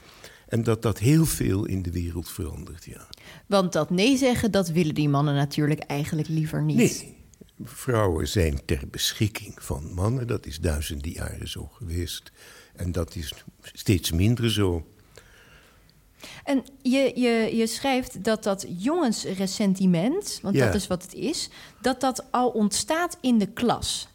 En 0.54 0.64
dat 0.64 0.82
dat 0.82 1.00
heel 1.00 1.26
veel 1.26 1.66
in 1.66 1.82
de 1.82 1.92
wereld 1.92 2.30
verandert, 2.30 2.86
ja. 2.86 3.08
Want 3.48 3.74
dat 3.74 3.90
nee 3.90 4.18
zeggen, 4.18 4.52
dat 4.52 4.70
willen 4.70 4.94
die 4.94 5.10
mannen 5.10 5.36
natuurlijk 5.36 5.80
eigenlijk 5.80 6.28
liever 6.28 6.64
niet. 6.64 6.78
Nee, 6.78 7.16
vrouwen 7.64 8.28
zijn 8.28 8.66
ter 8.66 8.88
beschikking 8.92 9.64
van 9.64 9.94
mannen. 9.94 10.28
Dat 10.28 10.46
is 10.46 10.60
duizenden 10.60 11.12
jaren 11.12 11.48
zo 11.48 11.70
geweest. 11.74 12.32
En 12.76 12.92
dat 12.92 13.16
is 13.16 13.34
steeds 13.62 14.12
minder 14.12 14.52
zo. 14.52 14.86
En 16.44 16.64
je, 16.82 17.12
je, 17.16 17.56
je 17.56 17.68
schrijft 17.68 18.24
dat 18.24 18.44
dat 18.44 18.66
jongensressentiment, 18.78 20.40
want 20.42 20.58
dat 20.58 20.76
is 20.76 20.88
wat 20.88 21.04
het 21.04 21.14
is, 21.14 21.50
dat 21.82 22.02
dat 22.02 22.32
al 22.32 22.50
ontstaat 22.50 23.18
in 23.22 23.38
de 23.38 23.48
klas. 23.48 24.08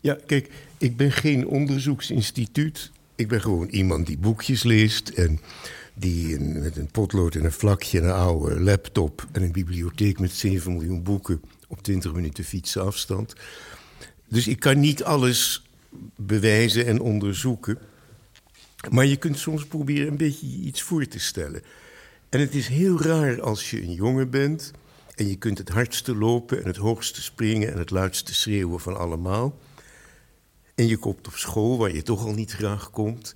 Ja, 0.00 0.18
kijk, 0.26 0.50
ik 0.78 0.96
ben 0.96 1.12
geen 1.12 1.46
onderzoeksinstituut. 1.46 2.90
Ik 3.16 3.28
ben 3.28 3.40
gewoon 3.40 3.68
iemand 3.68 4.06
die 4.06 4.18
boekjes 4.18 4.62
leest 4.62 5.08
en 5.08 5.40
die 5.94 6.40
met 6.40 6.76
een 6.76 6.90
potlood 6.90 7.34
en 7.34 7.44
een 7.44 7.52
vlakje, 7.52 8.00
een 8.00 8.10
oude 8.10 8.60
laptop 8.60 9.26
en 9.32 9.42
een 9.42 9.52
bibliotheek 9.52 10.18
met 10.18 10.32
7 10.32 10.72
miljoen 10.72 11.02
boeken 11.02 11.40
op 11.68 11.82
20 11.82 12.12
minuten 12.12 12.44
fietsen 12.44 12.84
afstand. 12.84 13.34
dus 14.28 14.48
ik 14.48 14.60
kan 14.60 14.80
niet 14.80 15.04
alles 15.04 15.62
bewijzen 16.16 16.86
en 16.86 17.00
onderzoeken. 17.00 17.78
Maar 18.90 19.06
je 19.06 19.16
kunt 19.16 19.38
soms 19.38 19.66
proberen 19.66 20.08
een 20.08 20.16
beetje 20.16 20.46
iets 20.46 20.82
voor 20.82 21.06
te 21.06 21.18
stellen. 21.18 21.62
En 22.28 22.40
het 22.40 22.54
is 22.54 22.68
heel 22.68 23.02
raar 23.02 23.40
als 23.40 23.70
je 23.70 23.82
een 23.82 23.92
jongen 23.92 24.30
bent 24.30 24.72
en 25.14 25.28
je 25.28 25.36
kunt 25.36 25.58
het 25.58 25.68
hardste 25.68 26.16
lopen 26.16 26.58
en 26.60 26.66
het 26.66 26.76
hoogste 26.76 27.22
springen 27.22 27.72
en 27.72 27.78
het 27.78 27.90
luidste 27.90 28.34
schreeuwen 28.34 28.80
van 28.80 28.96
allemaal. 28.98 29.58
En 30.76 30.86
je 30.86 30.96
komt 30.96 31.26
op 31.26 31.34
school 31.34 31.78
waar 31.78 31.94
je 31.94 32.02
toch 32.02 32.24
al 32.24 32.32
niet 32.32 32.52
graag 32.52 32.90
komt. 32.90 33.34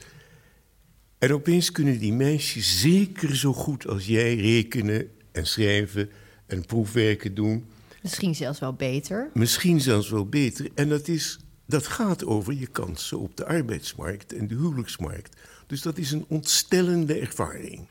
En 1.18 1.32
opeens 1.32 1.72
kunnen 1.72 1.98
die 1.98 2.12
meisjes 2.12 2.80
zeker 2.80 3.36
zo 3.36 3.52
goed 3.52 3.86
als 3.86 4.06
jij 4.06 4.34
rekenen 4.34 5.10
en 5.32 5.46
schrijven 5.46 6.10
en 6.46 6.66
proefwerken 6.66 7.34
doen. 7.34 7.66
Misschien 8.02 8.34
zelfs 8.34 8.58
wel 8.58 8.72
beter. 8.72 9.30
Misschien 9.34 9.80
zelfs 9.80 10.10
wel 10.10 10.26
beter. 10.26 10.68
En 10.74 10.88
dat, 10.88 11.08
is, 11.08 11.38
dat 11.66 11.86
gaat 11.86 12.24
over 12.24 12.52
je 12.52 12.66
kansen 12.66 13.18
op 13.18 13.36
de 13.36 13.46
arbeidsmarkt 13.46 14.32
en 14.32 14.46
de 14.46 14.54
huwelijksmarkt. 14.54 15.36
Dus 15.66 15.82
dat 15.82 15.98
is 15.98 16.10
een 16.12 16.24
ontstellende 16.28 17.18
ervaring. 17.18 17.86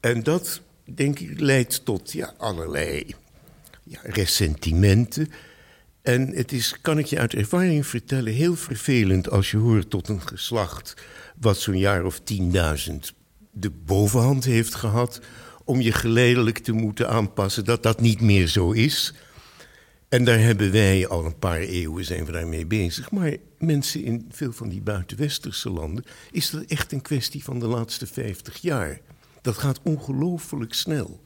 En 0.00 0.22
dat, 0.22 0.60
denk 0.84 1.18
ik, 1.18 1.40
leidt 1.40 1.84
tot 1.84 2.12
ja, 2.12 2.34
allerlei 2.36 3.14
ja, 3.84 4.00
ressentimenten. 4.02 5.28
En 6.02 6.28
het 6.28 6.52
is, 6.52 6.80
kan 6.80 6.98
ik 6.98 7.06
je 7.06 7.18
uit 7.18 7.34
ervaring 7.34 7.86
vertellen, 7.86 8.32
heel 8.32 8.56
vervelend 8.56 9.30
als 9.30 9.50
je 9.50 9.56
hoort 9.56 9.90
tot 9.90 10.08
een 10.08 10.22
geslacht 10.22 10.94
wat 11.40 11.58
zo'n 11.58 11.78
jaar 11.78 12.04
of 12.04 12.20
10.000 12.20 12.96
de 13.50 13.70
bovenhand 13.70 14.44
heeft 14.44 14.74
gehad, 14.74 15.20
om 15.64 15.80
je 15.80 15.92
geleidelijk 15.92 16.58
te 16.58 16.72
moeten 16.72 17.08
aanpassen 17.08 17.64
dat 17.64 17.82
dat 17.82 18.00
niet 18.00 18.20
meer 18.20 18.46
zo 18.46 18.70
is. 18.70 19.14
En 20.08 20.24
daar 20.24 20.38
hebben 20.38 20.72
wij 20.72 21.08
al 21.08 21.24
een 21.24 21.38
paar 21.38 21.60
eeuwen 21.60 22.04
zijn 22.04 22.24
we 22.24 22.32
daarmee 22.32 22.66
bezig. 22.66 23.10
Maar 23.10 23.36
mensen 23.58 24.04
in 24.04 24.26
veel 24.30 24.52
van 24.52 24.68
die 24.68 24.80
buitenwesterse 24.80 25.70
landen 25.70 26.04
is 26.30 26.50
dat 26.50 26.62
echt 26.62 26.92
een 26.92 27.02
kwestie 27.02 27.44
van 27.44 27.58
de 27.58 27.66
laatste 27.66 28.06
50 28.06 28.56
jaar. 28.56 29.00
Dat 29.42 29.58
gaat 29.58 29.80
ongelooflijk 29.82 30.74
snel. 30.74 31.22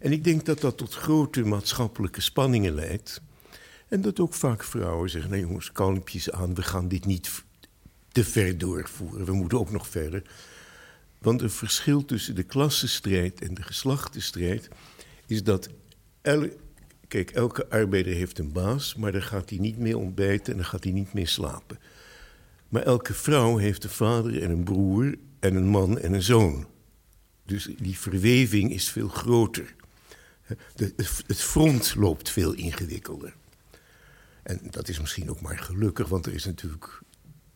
En 0.00 0.12
ik 0.12 0.24
denk 0.24 0.44
dat 0.44 0.60
dat 0.60 0.76
tot 0.76 0.94
grote 0.94 1.44
maatschappelijke 1.44 2.20
spanningen 2.20 2.74
leidt. 2.74 3.20
En 3.90 4.00
dat 4.00 4.20
ook 4.20 4.34
vaak 4.34 4.64
vrouwen 4.64 5.10
zeggen: 5.10 5.30
nee 5.30 5.40
jongens, 5.40 5.72
kalmpjes 5.72 6.30
aan, 6.30 6.54
we 6.54 6.62
gaan 6.62 6.88
dit 6.88 7.06
niet 7.06 7.42
te 8.12 8.24
ver 8.24 8.58
doorvoeren. 8.58 9.26
We 9.26 9.32
moeten 9.32 9.58
ook 9.58 9.70
nog 9.70 9.88
verder. 9.88 10.22
Want 11.18 11.42
een 11.42 11.50
verschil 11.50 12.04
tussen 12.04 12.34
de 12.34 12.42
klassenstrijd 12.42 13.40
en 13.40 13.54
de 13.54 13.62
geslachtenstrijd 13.62 14.68
is 15.26 15.42
dat. 15.42 15.68
kijk, 17.08 17.30
elke 17.30 17.68
arbeider 17.68 18.14
heeft 18.14 18.38
een 18.38 18.52
baas, 18.52 18.94
maar 18.94 19.12
daar 19.12 19.22
gaat 19.22 19.50
hij 19.50 19.58
niet 19.58 19.78
mee 19.78 19.98
ontbijten 19.98 20.52
en 20.52 20.58
daar 20.58 20.68
gaat 20.68 20.84
hij 20.84 20.92
niet 20.92 21.12
mee 21.12 21.26
slapen. 21.26 21.78
Maar 22.68 22.82
elke 22.82 23.14
vrouw 23.14 23.56
heeft 23.56 23.84
een 23.84 23.90
vader 23.90 24.42
en 24.42 24.50
een 24.50 24.64
broer 24.64 25.18
en 25.40 25.54
een 25.54 25.68
man 25.68 25.98
en 25.98 26.12
een 26.12 26.22
zoon. 26.22 26.66
Dus 27.44 27.68
die 27.78 27.98
verweving 27.98 28.72
is 28.72 28.90
veel 28.90 29.08
groter. 29.08 29.74
Het 31.26 31.42
front 31.42 31.94
loopt 31.94 32.30
veel 32.30 32.52
ingewikkelder. 32.52 33.34
En 34.50 34.60
dat 34.70 34.88
is 34.88 35.00
misschien 35.00 35.30
ook 35.30 35.40
maar 35.40 35.58
gelukkig, 35.58 36.08
want 36.08 36.26
er 36.26 36.34
is 36.34 36.44
natuurlijk 36.44 37.00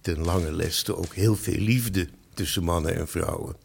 ten 0.00 0.18
lange 0.18 0.52
leste 0.52 0.96
ook 0.96 1.14
heel 1.14 1.36
veel 1.36 1.58
liefde 1.58 2.08
tussen 2.34 2.64
mannen 2.64 2.94
en 2.94 3.08
vrouwen. 3.08 3.56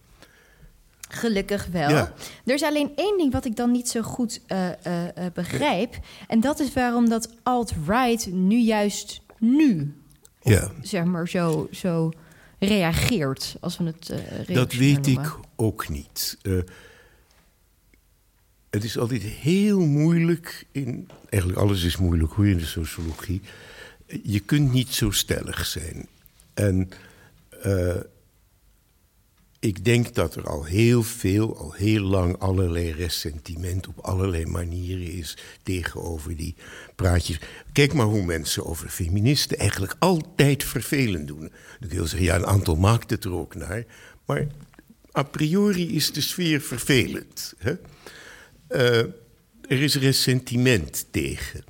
Gelukkig 1.09 1.65
wel. 1.65 1.89
Er 1.89 2.13
is 2.53 2.63
alleen 2.63 2.91
één 2.95 3.17
ding 3.17 3.31
wat 3.31 3.45
ik 3.45 3.55
dan 3.55 3.71
niet 3.71 3.89
zo 3.89 4.01
goed 4.01 4.41
uh, 4.47 4.67
uh, 4.67 5.03
begrijp. 5.33 5.99
En 6.27 6.39
dat 6.39 6.59
is 6.59 6.73
waarom 6.73 7.09
dat 7.09 7.29
alt-right 7.43 8.31
nu 8.31 8.57
juist 8.57 9.21
nu, 9.39 9.95
ja. 10.41 10.71
zeg 10.81 11.03
maar, 11.03 11.27
zo, 11.27 11.67
zo 11.71 12.11
reageert. 12.59 13.55
Als 13.59 13.77
we 13.77 13.83
het 13.83 14.11
uh, 14.49 14.55
Dat 14.55 14.73
weet 14.73 15.07
ik 15.07 15.35
ook 15.55 15.89
niet. 15.89 16.37
Het 18.69 18.83
is 18.83 18.97
altijd 18.97 19.21
heel 19.21 19.79
moeilijk 19.79 20.65
in. 20.71 21.09
Eigenlijk 21.29 21.61
alles 21.61 21.83
is 21.83 21.97
moeilijk 21.97 22.33
hoe 22.33 22.49
in 22.49 22.57
de 22.57 22.65
sociologie. 22.65 23.41
Je 24.23 24.39
kunt 24.39 24.71
niet 24.71 24.93
zo 24.93 25.11
stellig 25.11 25.65
zijn. 25.65 26.07
En 26.53 26.89
uh, 27.65 27.95
ik 29.59 29.85
denk 29.85 30.15
dat 30.15 30.35
er 30.35 30.47
al 30.47 30.63
heel 30.63 31.03
veel, 31.03 31.57
al 31.57 31.73
heel 31.73 32.03
lang 32.03 32.37
allerlei 32.37 32.91
ressentiment 32.91 33.87
op 33.87 33.99
allerlei 33.99 34.45
manieren 34.45 35.11
is 35.11 35.37
tegenover 35.63 36.35
die 36.35 36.55
praatjes. 36.95 37.39
Kijk 37.71 37.93
maar 37.93 38.05
hoe 38.05 38.25
mensen 38.25 38.65
over 38.65 38.89
feministen 38.89 39.57
eigenlijk 39.57 39.95
altijd 39.99 40.63
vervelend 40.63 41.27
doen. 41.27 41.51
Ik 41.79 41.91
wil 41.91 42.07
zeggen, 42.07 42.27
ja, 42.27 42.35
een 42.35 42.45
aantal 42.45 42.75
maakt 42.75 43.09
het 43.09 43.23
er 43.23 43.33
ook 43.33 43.55
naar. 43.55 43.85
Maar 44.25 44.47
a 45.17 45.23
priori 45.23 45.95
is 45.95 46.11
de 46.11 46.21
sfeer 46.21 46.61
vervelend. 46.61 47.53
Hè? 47.57 47.73
Uh, 48.69 48.97
er 49.67 49.81
is 49.81 49.95
ressentiment 49.95 51.05
tegen. 51.11 51.63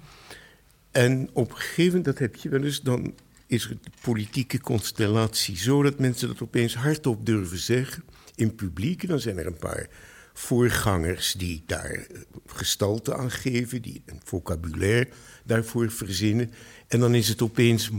En 0.91 1.29
op 1.33 1.49
een 1.49 1.57
gegeven 1.57 1.85
moment, 1.85 2.05
dat 2.05 2.17
heb 2.17 2.35
je 2.35 2.49
wel 2.49 2.63
eens, 2.63 2.81
dan 2.81 3.13
is 3.47 3.67
de 3.67 3.77
politieke 4.01 4.61
constellatie 4.61 5.57
zo 5.57 5.83
dat 5.83 5.99
mensen 5.99 6.27
dat 6.27 6.41
opeens 6.41 6.75
hardop 6.75 7.25
durven 7.25 7.57
zeggen 7.57 8.03
in 8.35 8.55
publiek. 8.55 9.01
En 9.01 9.07
dan 9.07 9.19
zijn 9.19 9.37
er 9.37 9.45
een 9.45 9.57
paar 9.57 9.87
voorgangers 10.33 11.33
die 11.33 11.63
daar 11.65 12.07
gestalte 12.45 13.15
aan 13.15 13.31
geven, 13.31 13.81
die 13.81 14.01
een 14.05 14.21
vocabulaire 14.23 15.07
daarvoor 15.45 15.91
verzinnen. 15.91 16.51
En 16.87 16.99
dan 16.99 17.15
is 17.15 17.27
het 17.27 17.41
opeens 17.41 17.89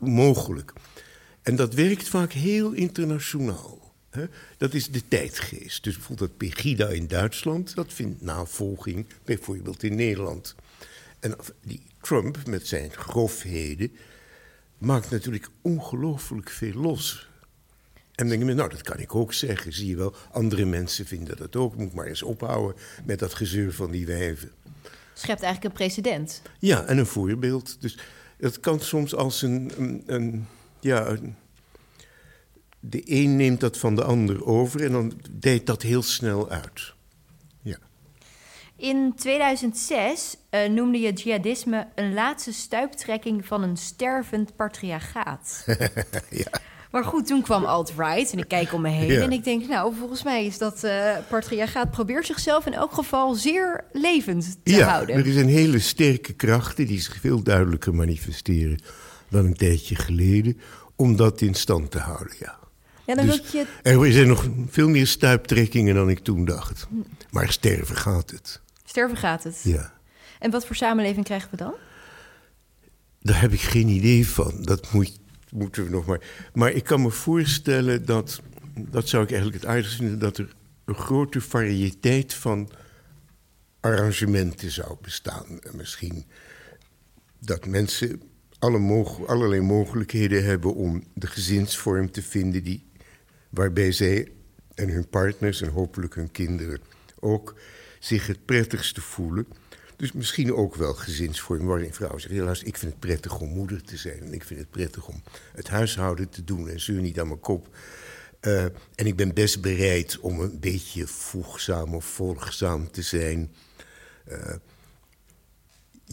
mogelijk. 0.00 0.72
En 1.42 1.56
dat 1.56 1.74
werkt 1.74 2.08
vaak 2.08 2.32
heel 2.32 2.72
internationaal. 2.72 3.79
Dat 4.56 4.74
is 4.74 4.90
de 4.90 5.08
tijdgeest. 5.08 5.84
Dus 5.84 5.94
bijvoorbeeld 5.94 6.28
dat 6.28 6.38
Pegida 6.38 6.88
in 6.88 7.06
Duitsland, 7.06 7.74
dat 7.74 7.92
vindt 7.92 8.22
navolging 8.22 9.06
bijvoorbeeld 9.24 9.82
in 9.82 9.94
Nederland. 9.94 10.54
En 11.20 11.36
die 11.62 11.82
Trump 12.00 12.46
met 12.46 12.66
zijn 12.66 12.90
grofheden, 12.92 13.92
maakt 14.78 15.10
natuurlijk 15.10 15.48
ongelooflijk 15.62 16.50
veel 16.50 16.74
los. 16.74 17.28
En 18.14 18.28
dan 18.28 18.38
denk 18.38 18.50
je, 18.50 18.54
nou, 18.54 18.70
dat 18.70 18.82
kan 18.82 18.98
ik 18.98 19.14
ook 19.14 19.32
zeggen, 19.32 19.72
zie 19.72 19.86
je 19.86 19.96
wel. 19.96 20.14
Andere 20.32 20.64
mensen 20.64 21.06
vinden 21.06 21.36
dat 21.36 21.56
ook. 21.56 21.76
Moet 21.76 21.94
maar 21.94 22.06
eens 22.06 22.22
ophouden 22.22 22.82
met 23.04 23.18
dat 23.18 23.34
gezeur 23.34 23.72
van 23.72 23.90
die 23.90 24.06
wijven. 24.06 24.50
Schept 25.14 25.42
eigenlijk 25.42 25.64
een 25.64 25.84
precedent. 25.84 26.42
Ja, 26.58 26.84
en 26.84 26.98
een 26.98 27.06
voorbeeld. 27.06 27.76
Dus 27.80 27.98
het 28.36 28.60
kan 28.60 28.80
soms 28.80 29.14
als 29.14 29.42
een, 29.42 29.72
een, 29.76 30.02
een 30.06 30.46
ja, 30.80 31.06
een, 31.06 31.36
de 32.80 33.02
een 33.04 33.36
neemt 33.36 33.60
dat 33.60 33.78
van 33.78 33.94
de 33.94 34.04
ander 34.04 34.46
over 34.46 34.84
en 34.84 34.92
dan 34.92 35.12
deed 35.30 35.66
dat 35.66 35.82
heel 35.82 36.02
snel 36.02 36.50
uit. 36.50 36.94
In 38.80 39.12
2006 39.16 40.36
uh, 40.50 40.64
eh, 40.64 40.70
noemde 40.72 41.00
je 41.00 41.12
jihadisme 41.12 41.86
een 41.94 42.14
laatste 42.14 42.52
stuiptrekking 42.52 43.46
van 43.46 43.62
een 43.62 43.76
stervend 43.76 44.56
patriarchaat. 44.56 45.64
ja. 46.30 46.60
Maar 46.90 47.04
goed, 47.04 47.26
toen 47.26 47.42
kwam 47.42 47.64
alt-right 47.64 48.32
en 48.32 48.38
ik 48.38 48.48
kijk 48.48 48.72
om 48.72 48.80
me 48.80 48.88
heen 48.88 49.20
en 49.20 49.32
ik 49.32 49.44
denk, 49.44 49.68
nou, 49.68 49.94
volgens 49.98 50.22
mij 50.22 50.46
is 50.46 50.58
dat 50.58 50.84
uh, 50.84 51.16
patriarchaat 51.28 51.90
probeert 51.90 52.26
zichzelf 52.26 52.66
in 52.66 52.72
elk 52.72 52.92
geval 52.92 53.34
zeer 53.34 53.84
levend 53.92 54.58
te 54.62 54.72
ja, 54.72 54.88
houden. 54.88 55.16
Er 55.16 55.26
is 55.26 55.36
een 55.36 55.48
hele 55.48 55.78
sterke 55.78 56.32
krachten 56.32 56.86
die 56.86 57.00
zich 57.00 57.20
veel 57.20 57.42
duidelijker 57.42 57.94
manifesteren 57.94 58.82
dan 59.28 59.44
een 59.44 59.56
tijdje 59.56 59.94
geleden, 59.94 60.60
om 60.96 61.16
dat 61.16 61.40
in 61.40 61.54
stand 61.54 61.90
te 61.90 61.98
houden, 61.98 62.34
ja. 62.38 62.58
Ja, 63.10 63.16
dan 63.16 63.26
dus 63.26 63.50
je... 63.52 63.66
Er 63.82 64.12
zijn 64.12 64.28
nog 64.28 64.48
veel 64.68 64.88
meer 64.88 65.06
stuiptrekkingen 65.06 65.94
dan 65.94 66.10
ik 66.10 66.18
toen 66.18 66.44
dacht. 66.44 66.86
Maar 67.30 67.52
sterven 67.52 67.96
gaat 67.96 68.30
het. 68.30 68.60
Sterven 68.84 69.16
gaat 69.16 69.44
het. 69.44 69.60
Ja. 69.64 69.92
En 70.38 70.50
wat 70.50 70.66
voor 70.66 70.76
samenleving 70.76 71.24
krijgen 71.24 71.48
we 71.50 71.56
dan? 71.56 71.74
Daar 73.20 73.40
heb 73.40 73.52
ik 73.52 73.60
geen 73.60 73.88
idee 73.88 74.28
van. 74.28 74.62
Dat 74.62 74.92
moet, 74.92 75.18
moeten 75.50 75.84
we 75.84 75.90
nog 75.90 76.06
maar. 76.06 76.20
Maar 76.52 76.70
ik 76.70 76.84
kan 76.84 77.02
me 77.02 77.10
voorstellen 77.10 78.04
dat. 78.04 78.40
Dat 78.74 79.08
zou 79.08 79.22
ik 79.22 79.30
eigenlijk 79.30 79.62
het 79.62 79.70
aardigste 79.70 79.96
vinden. 79.96 80.18
Dat 80.18 80.38
er 80.38 80.54
een 80.84 80.94
grote 80.94 81.40
variëteit 81.40 82.34
van 82.34 82.70
arrangementen 83.80 84.70
zou 84.70 84.96
bestaan. 85.02 85.60
En 85.60 85.76
misschien 85.76 86.24
dat 87.38 87.66
mensen 87.66 88.22
alle 88.58 89.04
allerlei 89.26 89.60
mogelijkheden 89.60 90.44
hebben 90.44 90.74
om 90.74 91.04
de 91.14 91.26
gezinsvorm 91.26 92.10
te 92.10 92.22
vinden 92.22 92.62
die, 92.62 92.89
waarbij 93.50 93.92
zij 93.92 94.32
en 94.74 94.88
hun 94.88 95.08
partners 95.08 95.62
en 95.62 95.68
hopelijk 95.68 96.14
hun 96.14 96.30
kinderen 96.30 96.80
ook 97.20 97.54
zich 97.98 98.26
het 98.26 98.44
prettigste 98.44 99.00
voelen. 99.00 99.46
Dus 99.96 100.12
misschien 100.12 100.54
ook 100.54 100.74
wel 100.74 100.94
gezinsvorm 100.94 101.66
waarin 101.66 101.94
vrouwen 101.94 102.20
zeggen... 102.20 102.38
helaas, 102.38 102.62
ik 102.62 102.76
vind 102.76 102.90
het 102.90 103.00
prettig 103.00 103.40
om 103.40 103.48
moeder 103.48 103.82
te 103.82 103.96
zijn... 103.96 104.20
en 104.20 104.32
ik 104.32 104.44
vind 104.44 104.60
het 104.60 104.70
prettig 104.70 105.08
om 105.08 105.22
het 105.52 105.68
huishouden 105.68 106.28
te 106.28 106.44
doen 106.44 106.68
en 106.68 106.80
zeur 106.80 107.00
niet 107.00 107.20
aan 107.20 107.26
mijn 107.26 107.40
kop. 107.40 107.68
Uh, 108.40 108.64
en 108.64 109.06
ik 109.06 109.16
ben 109.16 109.34
best 109.34 109.60
bereid 109.60 110.18
om 110.18 110.40
een 110.40 110.60
beetje 110.60 111.06
voegzaam 111.06 111.94
of 111.94 112.04
volgzaam 112.04 112.90
te 112.90 113.02
zijn. 113.02 113.54
Uh, 114.28 114.54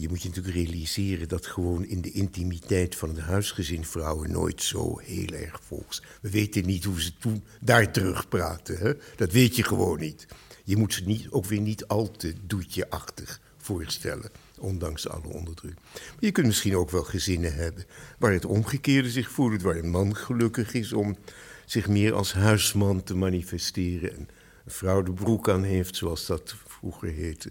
je 0.00 0.08
moet 0.08 0.22
je 0.22 0.28
natuurlijk 0.28 0.56
realiseren 0.56 1.28
dat 1.28 1.46
gewoon 1.46 1.84
in 1.84 2.00
de 2.00 2.10
intimiteit 2.10 2.96
van 2.96 3.08
het 3.08 3.18
huisgezin 3.18 3.84
vrouwen 3.84 4.30
nooit 4.30 4.62
zo 4.62 4.98
heel 4.98 5.32
erg 5.32 5.60
volks. 5.62 6.02
We 6.20 6.30
weten 6.30 6.66
niet 6.66 6.84
hoe 6.84 7.02
ze 7.02 7.12
toen 7.18 7.44
daar 7.60 7.92
terugpraten. 7.92 8.78
Hè? 8.78 8.92
Dat 9.16 9.32
weet 9.32 9.56
je 9.56 9.62
gewoon 9.62 9.98
niet. 9.98 10.26
Je 10.64 10.76
moet 10.76 10.94
ze 10.94 11.04
niet, 11.04 11.30
ook 11.30 11.44
weer 11.44 11.60
niet 11.60 11.86
al 11.86 12.10
te 12.10 12.34
doetje-achtig 12.46 13.40
voorstellen, 13.56 14.30
ondanks 14.58 15.08
alle 15.08 15.28
onderdruk. 15.28 15.74
Maar 15.92 16.16
je 16.18 16.32
kunt 16.32 16.46
misschien 16.46 16.76
ook 16.76 16.90
wel 16.90 17.04
gezinnen 17.04 17.54
hebben 17.54 17.84
waar 18.18 18.32
het 18.32 18.44
omgekeerde 18.44 19.10
zich 19.10 19.30
voert, 19.30 19.62
waar 19.62 19.76
een 19.76 19.90
man 19.90 20.16
gelukkig 20.16 20.74
is 20.74 20.92
om 20.92 21.16
zich 21.64 21.88
meer 21.88 22.14
als 22.14 22.32
huisman 22.32 23.02
te 23.02 23.16
manifesteren 23.16 24.10
en 24.10 24.28
een 24.64 24.72
vrouw 24.72 25.02
de 25.02 25.12
broek 25.12 25.48
aan 25.48 25.62
heeft, 25.62 25.96
zoals 25.96 26.26
dat 26.26 26.54
vroeger 26.66 27.08
heette. 27.08 27.50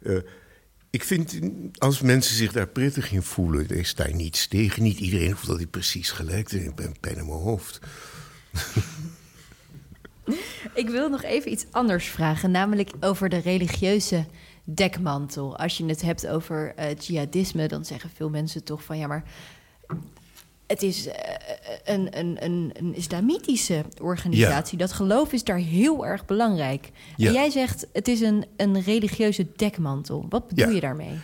Uh, 0.00 0.18
ik 0.92 1.04
vind, 1.04 1.38
als 1.78 2.00
mensen 2.00 2.36
zich 2.36 2.52
daar 2.52 2.68
prettig 2.68 3.12
in 3.12 3.22
voelen, 3.22 3.68
is 3.68 3.94
daar 3.94 4.14
niets 4.14 4.46
tegen. 4.46 4.82
Niet 4.82 4.98
iedereen 4.98 5.30
hoeft 5.30 5.46
dat 5.46 5.56
hij 5.56 5.66
precies 5.66 6.10
gelijk 6.10 6.52
Ik 6.52 6.74
ben 6.74 6.94
pen 7.00 7.16
in 7.16 7.26
mijn 7.26 7.38
hoofd. 7.38 7.80
Ik 10.74 10.88
wil 10.88 11.08
nog 11.08 11.22
even 11.22 11.52
iets 11.52 11.66
anders 11.70 12.06
vragen, 12.06 12.50
namelijk 12.50 12.90
over 13.00 13.28
de 13.28 13.38
religieuze 13.38 14.26
dekmantel. 14.64 15.56
Als 15.56 15.76
je 15.76 15.84
het 15.86 16.02
hebt 16.02 16.26
over 16.26 16.74
uh, 16.78 16.94
jihadisme, 16.98 17.68
dan 17.68 17.84
zeggen 17.84 18.10
veel 18.14 18.30
mensen 18.30 18.64
toch 18.64 18.84
van 18.84 18.98
ja, 18.98 19.06
maar 19.06 19.24
het 20.72 20.82
is 20.82 21.06
uh, 21.06 21.12
een, 21.84 22.18
een, 22.18 22.44
een, 22.44 22.70
een, 22.72 22.94
islamitische 22.94 23.84
organisatie. 24.00 24.78
Dat 24.78 24.92
geloof 24.92 25.32
is 25.32 25.44
daar 25.44 25.58
heel 25.58 26.06
erg 26.06 26.24
belangrijk. 26.24 26.90
Ja. 27.16 27.26
En 27.26 27.32
jij 27.32 27.50
zegt 27.50 27.86
het 27.92 28.08
is 28.08 28.20
een, 28.20 28.44
een 28.56 28.82
religieuze 28.82 29.46
dekmantel. 29.56 30.26
Wat 30.28 30.48
bedoel 30.48 30.74
je 30.74 30.80
daarmee? 30.80 31.18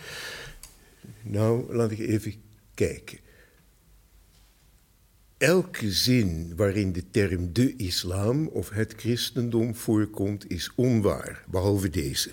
Nou, 1.21 1.75
laat 1.75 1.91
ik 1.91 1.99
even 1.99 2.33
kijken. 2.73 3.17
Elke 5.37 5.91
zin 5.91 6.53
waarin 6.55 6.91
de 6.91 7.09
term 7.11 7.53
de 7.53 7.75
islam 7.75 8.47
of 8.47 8.69
het 8.69 8.93
christendom 8.97 9.75
voorkomt, 9.75 10.49
is 10.51 10.71
onwaar, 10.75 11.43
behalve 11.47 11.89
deze. 11.89 12.31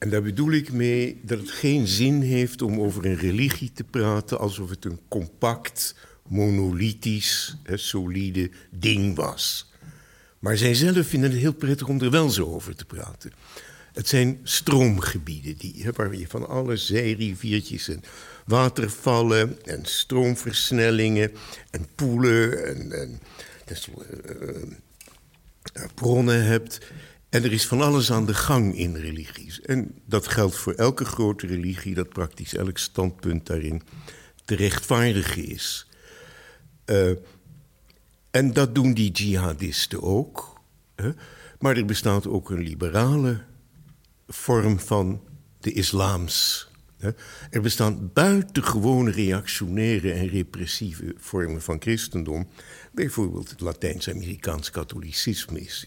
En 0.00 0.10
daar 0.10 0.22
bedoel 0.22 0.52
ik 0.52 0.72
mee 0.72 1.20
dat 1.22 1.38
het 1.38 1.50
geen 1.50 1.86
zin 1.86 2.20
heeft 2.20 2.62
om 2.62 2.80
over 2.80 3.06
een 3.06 3.16
religie 3.16 3.72
te 3.72 3.84
praten 3.84 4.38
alsof 4.38 4.70
het 4.70 4.84
een 4.84 5.00
compact, 5.08 5.94
monolithisch, 6.28 7.56
solide 7.74 8.50
ding 8.70 9.16
was. 9.16 9.72
Maar 10.38 10.56
zij 10.56 10.74
zelf 10.74 11.06
vinden 11.06 11.30
het 11.30 11.40
heel 11.40 11.54
prettig 11.54 11.88
om 11.88 12.00
er 12.00 12.10
wel 12.10 12.30
zo 12.30 12.46
over 12.46 12.76
te 12.76 12.84
praten. 12.84 13.32
Het 13.92 14.08
zijn 14.08 14.40
stroomgebieden 14.42 15.56
die, 15.56 15.88
waar 15.94 16.16
je 16.16 16.28
van 16.28 16.48
alle 16.48 16.76
zijriviertjes 16.76 17.88
en 17.88 18.02
watervallen 18.46 19.64
en 19.64 19.84
stroomversnellingen 19.84 21.32
en 21.70 21.86
poelen 21.94 22.66
en, 22.66 22.92
en 22.92 23.20
dus, 23.64 23.88
bronnen 25.94 26.44
hebt. 26.44 26.78
En 27.30 27.44
er 27.44 27.52
is 27.52 27.66
van 27.66 27.80
alles 27.80 28.12
aan 28.12 28.26
de 28.26 28.34
gang 28.34 28.76
in 28.76 28.96
religies. 28.96 29.60
En 29.60 29.94
dat 30.06 30.28
geldt 30.28 30.56
voor 30.56 30.72
elke 30.72 31.04
grote 31.04 31.46
religie, 31.46 31.94
dat 31.94 32.08
praktisch 32.08 32.54
elk 32.54 32.78
standpunt 32.78 33.46
daarin 33.46 33.82
te 34.44 34.54
rechtvaardigen 34.54 35.44
is. 35.44 35.86
Uh, 36.86 37.10
en 38.30 38.52
dat 38.52 38.74
doen 38.74 38.94
die 38.94 39.10
jihadisten 39.10 40.02
ook. 40.02 40.60
Hè? 40.94 41.10
Maar 41.58 41.76
er 41.76 41.84
bestaat 41.84 42.26
ook 42.26 42.50
een 42.50 42.62
liberale 42.62 43.44
vorm 44.28 44.80
van 44.80 45.22
de 45.60 45.72
islams. 45.72 46.68
Hè? 46.98 47.10
Er 47.50 47.60
bestaan 47.60 48.10
buitengewone 48.12 49.10
reactionaire 49.10 50.12
en 50.12 50.28
repressieve 50.28 51.14
vormen 51.16 51.62
van 51.62 51.80
christendom. 51.80 52.48
Bijvoorbeeld 52.92 53.50
het 53.50 53.60
Latijns-Amerikaans 53.60 54.70
katholicisme 54.70 55.60
is 55.60 55.86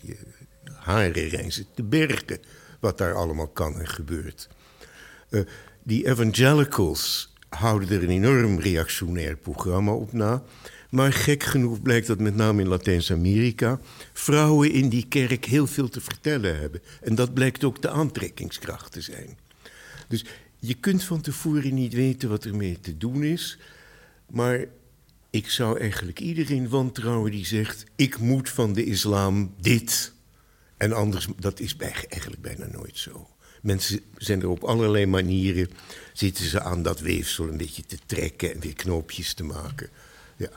haren 0.83 1.49
te 1.73 1.83
bergen. 1.83 2.39
Wat 2.79 2.97
daar 2.97 3.13
allemaal 3.13 3.47
kan 3.47 3.79
en 3.79 3.87
gebeurt. 3.87 4.49
Uh, 5.29 5.41
die 5.83 6.07
evangelicals 6.07 7.33
houden 7.49 7.89
er 7.89 8.03
een 8.03 8.09
enorm 8.09 8.59
reactionair 8.59 9.37
programma 9.37 9.93
op 9.93 10.13
na. 10.13 10.43
Maar 10.89 11.13
gek 11.13 11.43
genoeg 11.43 11.81
blijkt 11.81 12.07
dat 12.07 12.19
met 12.19 12.35
name 12.35 12.61
in 12.61 12.67
Latijns-Amerika 12.67 13.79
vrouwen 14.13 14.71
in 14.71 14.89
die 14.89 15.07
kerk 15.07 15.45
heel 15.45 15.67
veel 15.67 15.89
te 15.89 16.01
vertellen 16.01 16.59
hebben. 16.59 16.81
En 17.01 17.15
dat 17.15 17.33
blijkt 17.33 17.63
ook 17.63 17.81
de 17.81 17.89
aantrekkingskracht 17.89 18.91
te 18.91 19.01
zijn. 19.01 19.37
Dus 20.07 20.25
je 20.59 20.73
kunt 20.73 21.03
van 21.03 21.21
tevoren 21.21 21.73
niet 21.73 21.93
weten 21.93 22.29
wat 22.29 22.45
ermee 22.45 22.79
te 22.79 22.97
doen 22.97 23.23
is. 23.23 23.57
Maar 24.29 24.65
ik 25.29 25.49
zou 25.49 25.79
eigenlijk 25.79 26.19
iedereen 26.19 26.69
wantrouwen 26.69 27.31
die 27.31 27.45
zegt: 27.45 27.85
ik 27.95 28.19
moet 28.19 28.49
van 28.49 28.73
de 28.73 28.85
islam 28.85 29.53
dit. 29.61 30.12
En 30.83 30.93
anders, 30.93 31.27
dat 31.39 31.59
is 31.59 31.75
bij, 31.75 31.93
eigenlijk 32.09 32.41
bijna 32.41 32.65
nooit 32.71 32.97
zo. 32.97 33.27
Mensen 33.61 33.99
zijn 34.17 34.41
er 34.41 34.47
op 34.47 34.63
allerlei 34.63 35.05
manieren, 35.05 35.69
zitten 36.13 36.45
ze 36.45 36.61
aan 36.61 36.83
dat 36.83 36.99
weefsel 36.99 37.47
een 37.47 37.57
beetje 37.57 37.85
te 37.85 37.97
trekken 38.05 38.53
en 38.53 38.59
weer 38.59 38.73
knoopjes 38.73 39.33
te 39.33 39.43
maken. 39.43 39.89
Ja. 40.35 40.49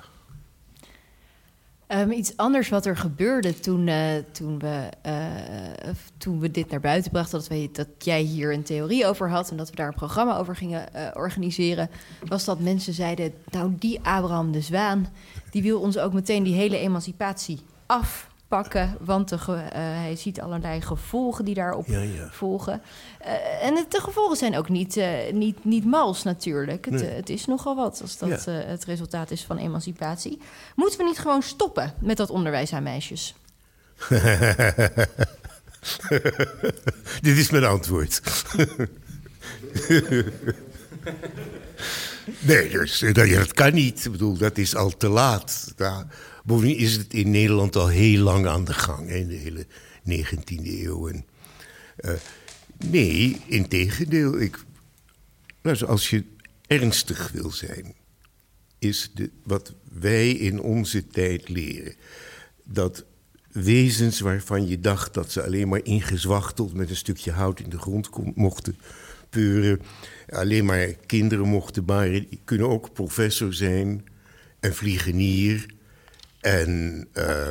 Um, 1.88 2.10
iets 2.10 2.36
anders 2.36 2.68
wat 2.68 2.86
er 2.86 2.96
gebeurde 2.96 3.60
toen, 3.60 3.86
uh, 3.86 4.14
toen, 4.32 4.58
we, 4.58 4.88
uh, 5.06 5.90
toen 6.18 6.40
we 6.40 6.50
dit 6.50 6.70
naar 6.70 6.80
buiten 6.80 7.10
brachten, 7.10 7.42
dat, 7.48 7.74
dat 7.74 7.88
jij 7.98 8.20
hier 8.20 8.52
een 8.52 8.62
theorie 8.62 9.06
over 9.06 9.30
had 9.30 9.50
en 9.50 9.56
dat 9.56 9.70
we 9.70 9.76
daar 9.76 9.88
een 9.88 9.94
programma 9.94 10.36
over 10.36 10.56
gingen 10.56 10.88
uh, 10.94 11.08
organiseren, 11.14 11.90
was 12.24 12.44
dat 12.44 12.60
mensen 12.60 12.92
zeiden: 12.92 13.32
Nou, 13.50 13.72
die 13.78 14.00
Abraham 14.02 14.52
de 14.52 14.60
Zwaan, 14.60 15.12
die 15.50 15.62
wil 15.62 15.80
ons 15.80 15.98
ook 15.98 16.12
meteen 16.12 16.42
die 16.42 16.54
hele 16.54 16.78
emancipatie 16.78 17.60
af 17.86 18.25
pakken, 18.48 18.96
want 19.00 19.28
de, 19.28 19.36
uh, 19.48 19.56
hij 19.76 20.16
ziet 20.16 20.40
allerlei 20.40 20.80
gevolgen 20.80 21.44
die 21.44 21.54
daarop 21.54 21.86
ja, 21.86 22.00
ja. 22.00 22.28
volgen. 22.30 22.82
Uh, 23.24 23.64
en 23.64 23.86
de 23.88 24.00
gevolgen 24.00 24.36
zijn 24.36 24.56
ook 24.56 24.68
niet, 24.68 24.96
uh, 24.96 25.08
niet, 25.32 25.64
niet 25.64 25.84
mals 25.84 26.22
natuurlijk. 26.22 26.84
Het, 26.84 26.94
nee. 26.94 27.10
het, 27.10 27.28
is 27.28 27.46
nogal 27.46 27.76
wat 27.76 28.02
als 28.02 28.18
dat 28.18 28.44
ja. 28.44 28.52
het 28.52 28.84
resultaat 28.84 29.30
is 29.30 29.44
van 29.44 29.58
emancipatie. 29.58 30.38
Moeten 30.74 30.98
we 30.98 31.04
niet 31.04 31.18
gewoon 31.18 31.42
stoppen 31.42 31.94
met 32.00 32.16
dat 32.16 32.30
onderwijs 32.30 32.72
aan 32.72 32.82
meisjes? 32.82 33.34
Dit 37.20 37.36
is 37.36 37.50
mijn 37.50 37.64
antwoord. 37.64 38.20
nee, 42.38 42.68
dus, 42.68 43.04
dat 43.12 43.52
kan 43.52 43.74
niet. 43.74 44.04
Ik 44.04 44.12
bedoel, 44.12 44.36
dat 44.36 44.58
is 44.58 44.76
al 44.76 44.90
te 44.96 45.08
laat. 45.08 45.72
Bovendien 46.46 46.76
is 46.76 46.92
het 46.92 47.14
in 47.14 47.30
Nederland 47.30 47.76
al 47.76 47.88
heel 47.88 48.22
lang 48.22 48.46
aan 48.46 48.64
de 48.64 48.72
gang, 48.72 49.10
in 49.10 49.28
de 49.28 49.34
hele 49.34 49.66
19e 50.08 50.66
eeuw. 50.66 51.08
En, 51.08 51.24
uh, 52.00 52.12
nee, 52.90 53.40
in 53.46 53.68
tegendeel. 53.68 54.40
Ik, 54.40 54.64
nou, 55.62 55.84
als 55.84 56.10
je 56.10 56.24
ernstig 56.66 57.30
wil 57.32 57.50
zijn, 57.50 57.94
is 58.78 59.10
de, 59.14 59.30
wat 59.42 59.74
wij 59.92 60.30
in 60.30 60.60
onze 60.60 61.06
tijd 61.06 61.48
leren. 61.48 61.94
Dat 62.64 63.04
wezens 63.52 64.20
waarvan 64.20 64.68
je 64.68 64.80
dacht 64.80 65.14
dat 65.14 65.32
ze 65.32 65.44
alleen 65.44 65.68
maar 65.68 65.84
ingezwachteld 65.84 66.74
met 66.74 66.90
een 66.90 66.96
stukje 66.96 67.32
hout 67.32 67.60
in 67.60 67.70
de 67.70 67.78
grond 67.78 68.10
mochten 68.34 68.78
peuren, 69.30 69.80
alleen 70.28 70.64
maar 70.64 70.86
kinderen 70.86 71.48
mochten 71.48 71.84
baren, 71.84 72.28
kunnen 72.44 72.68
ook 72.68 72.92
professor 72.92 73.54
zijn 73.54 74.04
en 74.60 74.74
vliegenier 74.74 75.74
en 76.46 77.08
uh, 77.14 77.48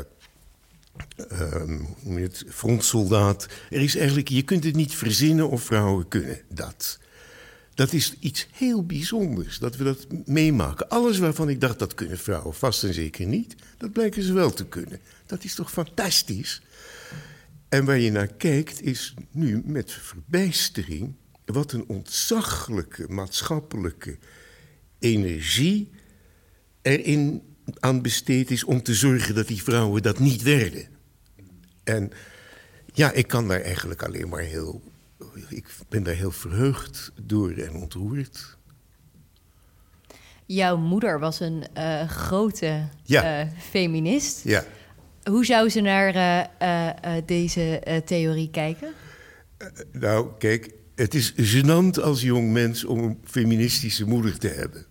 uh, 1.32 2.22
het 2.22 2.44
frontsoldaat. 2.50 3.48
Er 3.70 3.82
is 3.82 3.96
eigenlijk, 3.96 4.28
je 4.28 4.42
kunt 4.42 4.64
het 4.64 4.76
niet 4.76 4.96
verzinnen 4.96 5.50
of 5.50 5.64
vrouwen 5.64 6.08
kunnen 6.08 6.42
dat. 6.50 7.00
Dat 7.74 7.94
is 7.94 8.16
iets 8.20 8.48
heel 8.52 8.86
bijzonders, 8.86 9.60
dat 9.60 9.76
we 9.76 9.84
dat 9.84 10.08
meemaken. 10.26 10.90
Alles 10.90 11.18
waarvan 11.18 11.50
ik 11.50 11.62
dacht, 11.62 11.80
dat 11.80 11.94
kunnen 11.94 12.18
vrouwen 12.18 12.54
vast 12.54 12.84
en 12.84 12.94
zeker 12.94 13.26
niet, 13.26 13.56
dat 13.78 13.92
blijken 13.92 14.24
ze 14.24 14.34
wel 14.34 14.52
te 14.52 14.66
kunnen. 14.66 15.00
Dat 15.26 15.44
is 15.44 15.56
toch 15.56 15.72
fantastisch? 15.72 16.62
En 17.70 17.86
waar 17.86 18.00
je 18.00 18.12
naar 18.12 18.34
kijkt, 18.34 18.82
is 18.82 19.14
nu 19.32 19.62
met 19.66 19.92
verbijstering... 19.92 21.16
wat 21.46 21.72
een 21.72 21.88
ontzaglijke 21.88 23.06
maatschappelijke 23.10 24.18
energie 25.00 25.90
erin 26.82 27.55
aan 27.80 28.02
besteed 28.02 28.52
is 28.52 28.64
om 28.64 28.84
te 28.84 28.94
zorgen 28.94 29.36
dat 29.36 29.48
die 29.48 29.64
vrouwen 29.64 30.02
dat 30.02 30.20
niet 30.20 30.42
werden. 30.42 30.88
En 31.84 32.12
ja, 32.94 33.12
ik 33.12 33.28
kan 33.28 33.48
daar 33.48 33.62
eigenlijk 33.62 34.04
alleen 34.04 34.30
maar 34.30 34.42
heel. 34.42 34.82
Ik 35.50 35.66
ben 35.90 36.04
daar 36.04 36.16
heel 36.16 36.32
verheugd 36.32 37.12
door 37.22 37.52
en 37.52 37.76
ontroerd. 37.76 38.58
Jouw 40.46 40.78
moeder 40.78 41.20
was 41.20 41.40
een 41.40 41.64
uh, 41.78 42.10
grote 42.10 42.88
ja. 43.04 43.42
uh, 43.42 43.52
feminist. 43.70 44.44
Ja. 44.44 44.66
Hoe 45.24 45.46
zou 45.46 45.70
ze 45.70 45.82
naar 45.82 46.16
uh, 46.62 47.14
deze 47.26 48.02
theorie 48.06 48.50
kijken? 48.50 48.94
nou, 49.92 50.28
kijk, 50.38 50.74
Het 50.96 51.14
is 51.14 51.34
gênant 51.34 52.02
als 52.02 52.22
jong 52.22 52.52
mens 52.52 52.86
om 52.86 53.00
een 53.00 53.18
feministische 53.24 54.06
moeder 54.06 54.38
te 54.38 54.48
hebben. 54.48 54.86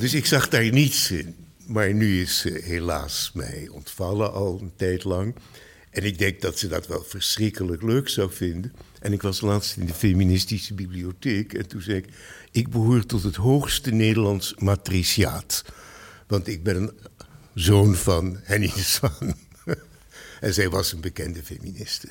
Dus 0.00 0.14
ik 0.14 0.26
zag 0.26 0.48
daar 0.48 0.70
niets 0.70 1.10
in. 1.10 1.45
Maar 1.66 1.94
nu 1.94 2.20
is 2.20 2.38
ze 2.38 2.60
helaas 2.62 3.30
mij 3.34 3.68
ontvallen 3.72 4.32
al 4.32 4.58
een 4.60 4.72
tijd 4.76 5.04
lang. 5.04 5.34
En 5.90 6.04
ik 6.04 6.18
denk 6.18 6.40
dat 6.40 6.58
ze 6.58 6.68
dat 6.68 6.86
wel 6.86 7.02
verschrikkelijk 7.02 7.82
leuk 7.82 8.08
zou 8.08 8.32
vinden. 8.32 8.72
En 9.00 9.12
ik 9.12 9.22
was 9.22 9.40
laatst 9.40 9.76
in 9.76 9.86
de 9.86 9.94
feministische 9.94 10.74
bibliotheek 10.74 11.52
en 11.52 11.68
toen 11.68 11.80
zei 11.80 11.96
ik... 11.96 12.08
ik 12.50 12.68
behoor 12.68 13.06
tot 13.06 13.22
het 13.22 13.36
hoogste 13.36 13.90
Nederlands 13.90 14.54
matriciaat. 14.58 15.64
Want 16.26 16.48
ik 16.48 16.62
ben 16.62 16.76
een 16.76 16.92
zoon 17.54 17.94
van 17.94 18.38
Henny 18.42 18.68
Zwaan. 18.76 19.34
en 20.40 20.54
zij 20.54 20.68
was 20.68 20.92
een 20.92 21.00
bekende 21.00 21.42
feministe. 21.42 22.08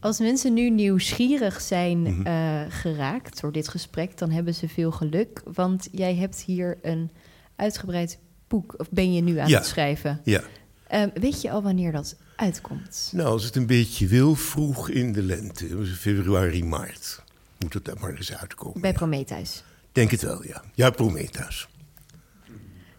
Als 0.00 0.18
mensen 0.18 0.54
nu 0.54 0.70
nieuwsgierig 0.70 1.60
zijn 1.60 2.02
mhm. 2.02 2.26
eh, 2.26 2.60
geraakt 2.68 3.40
door 3.40 3.52
dit 3.52 3.68
gesprek, 3.68 4.18
dan 4.18 4.30
hebben 4.30 4.54
ze 4.54 4.68
veel 4.68 4.90
geluk. 4.90 5.42
Want 5.44 5.88
jij 5.92 6.14
hebt 6.14 6.40
hier 6.40 6.78
een 6.82 7.10
uitgebreid 7.58 8.18
boek, 8.48 8.74
of 8.76 8.86
ben 8.90 9.14
je 9.14 9.20
nu 9.20 9.38
aan 9.38 9.52
het 9.52 9.66
schrijven? 9.66 10.20
Ja. 10.24 10.42
Ehm, 10.86 11.08
weet 11.14 11.42
je 11.42 11.50
al 11.50 11.62
wanneer 11.62 11.92
dat 11.92 12.16
uitkomt? 12.36 13.10
Nou, 13.14 13.28
als 13.28 13.44
het 13.44 13.56
een 13.56 13.66
beetje 13.66 14.06
wil, 14.06 14.34
vroeg 14.34 14.88
in 14.88 15.12
de 15.12 15.22
lente, 15.22 15.86
februari, 15.86 16.64
maart. 16.64 17.22
Moet 17.58 17.74
het 17.74 17.84
daar 17.84 17.98
maar 18.00 18.14
eens 18.14 18.36
uitkomen. 18.36 18.80
Bij 18.80 18.92
Prometheus? 18.92 19.62
Denk 19.92 20.10
het 20.10 20.22
wel, 20.22 20.46
ja. 20.46 20.62
Ja, 20.74 20.90
Prometheus. 20.90 21.68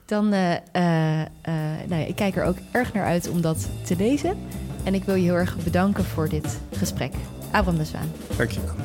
Dan, 0.05 0.33
uh, 0.33 0.51
uh, 0.51 0.59
nou 1.87 2.01
ja, 2.01 2.05
ik 2.05 2.15
kijk 2.15 2.35
er 2.35 2.43
ook 2.43 2.57
erg 2.71 2.93
naar 2.93 3.05
uit 3.05 3.29
om 3.29 3.41
dat 3.41 3.69
te 3.85 3.95
lezen. 3.95 4.37
En 4.83 4.93
ik 4.93 5.03
wil 5.03 5.15
je 5.15 5.23
heel 5.23 5.35
erg 5.35 5.63
bedanken 5.63 6.05
voor 6.05 6.29
dit 6.29 6.59
gesprek. 6.71 7.13
Abraham 7.45 7.77
de 7.77 7.85
Zwaan. 7.85 8.11
Dank 8.37 8.51
je 8.51 8.61
wel. 8.61 8.75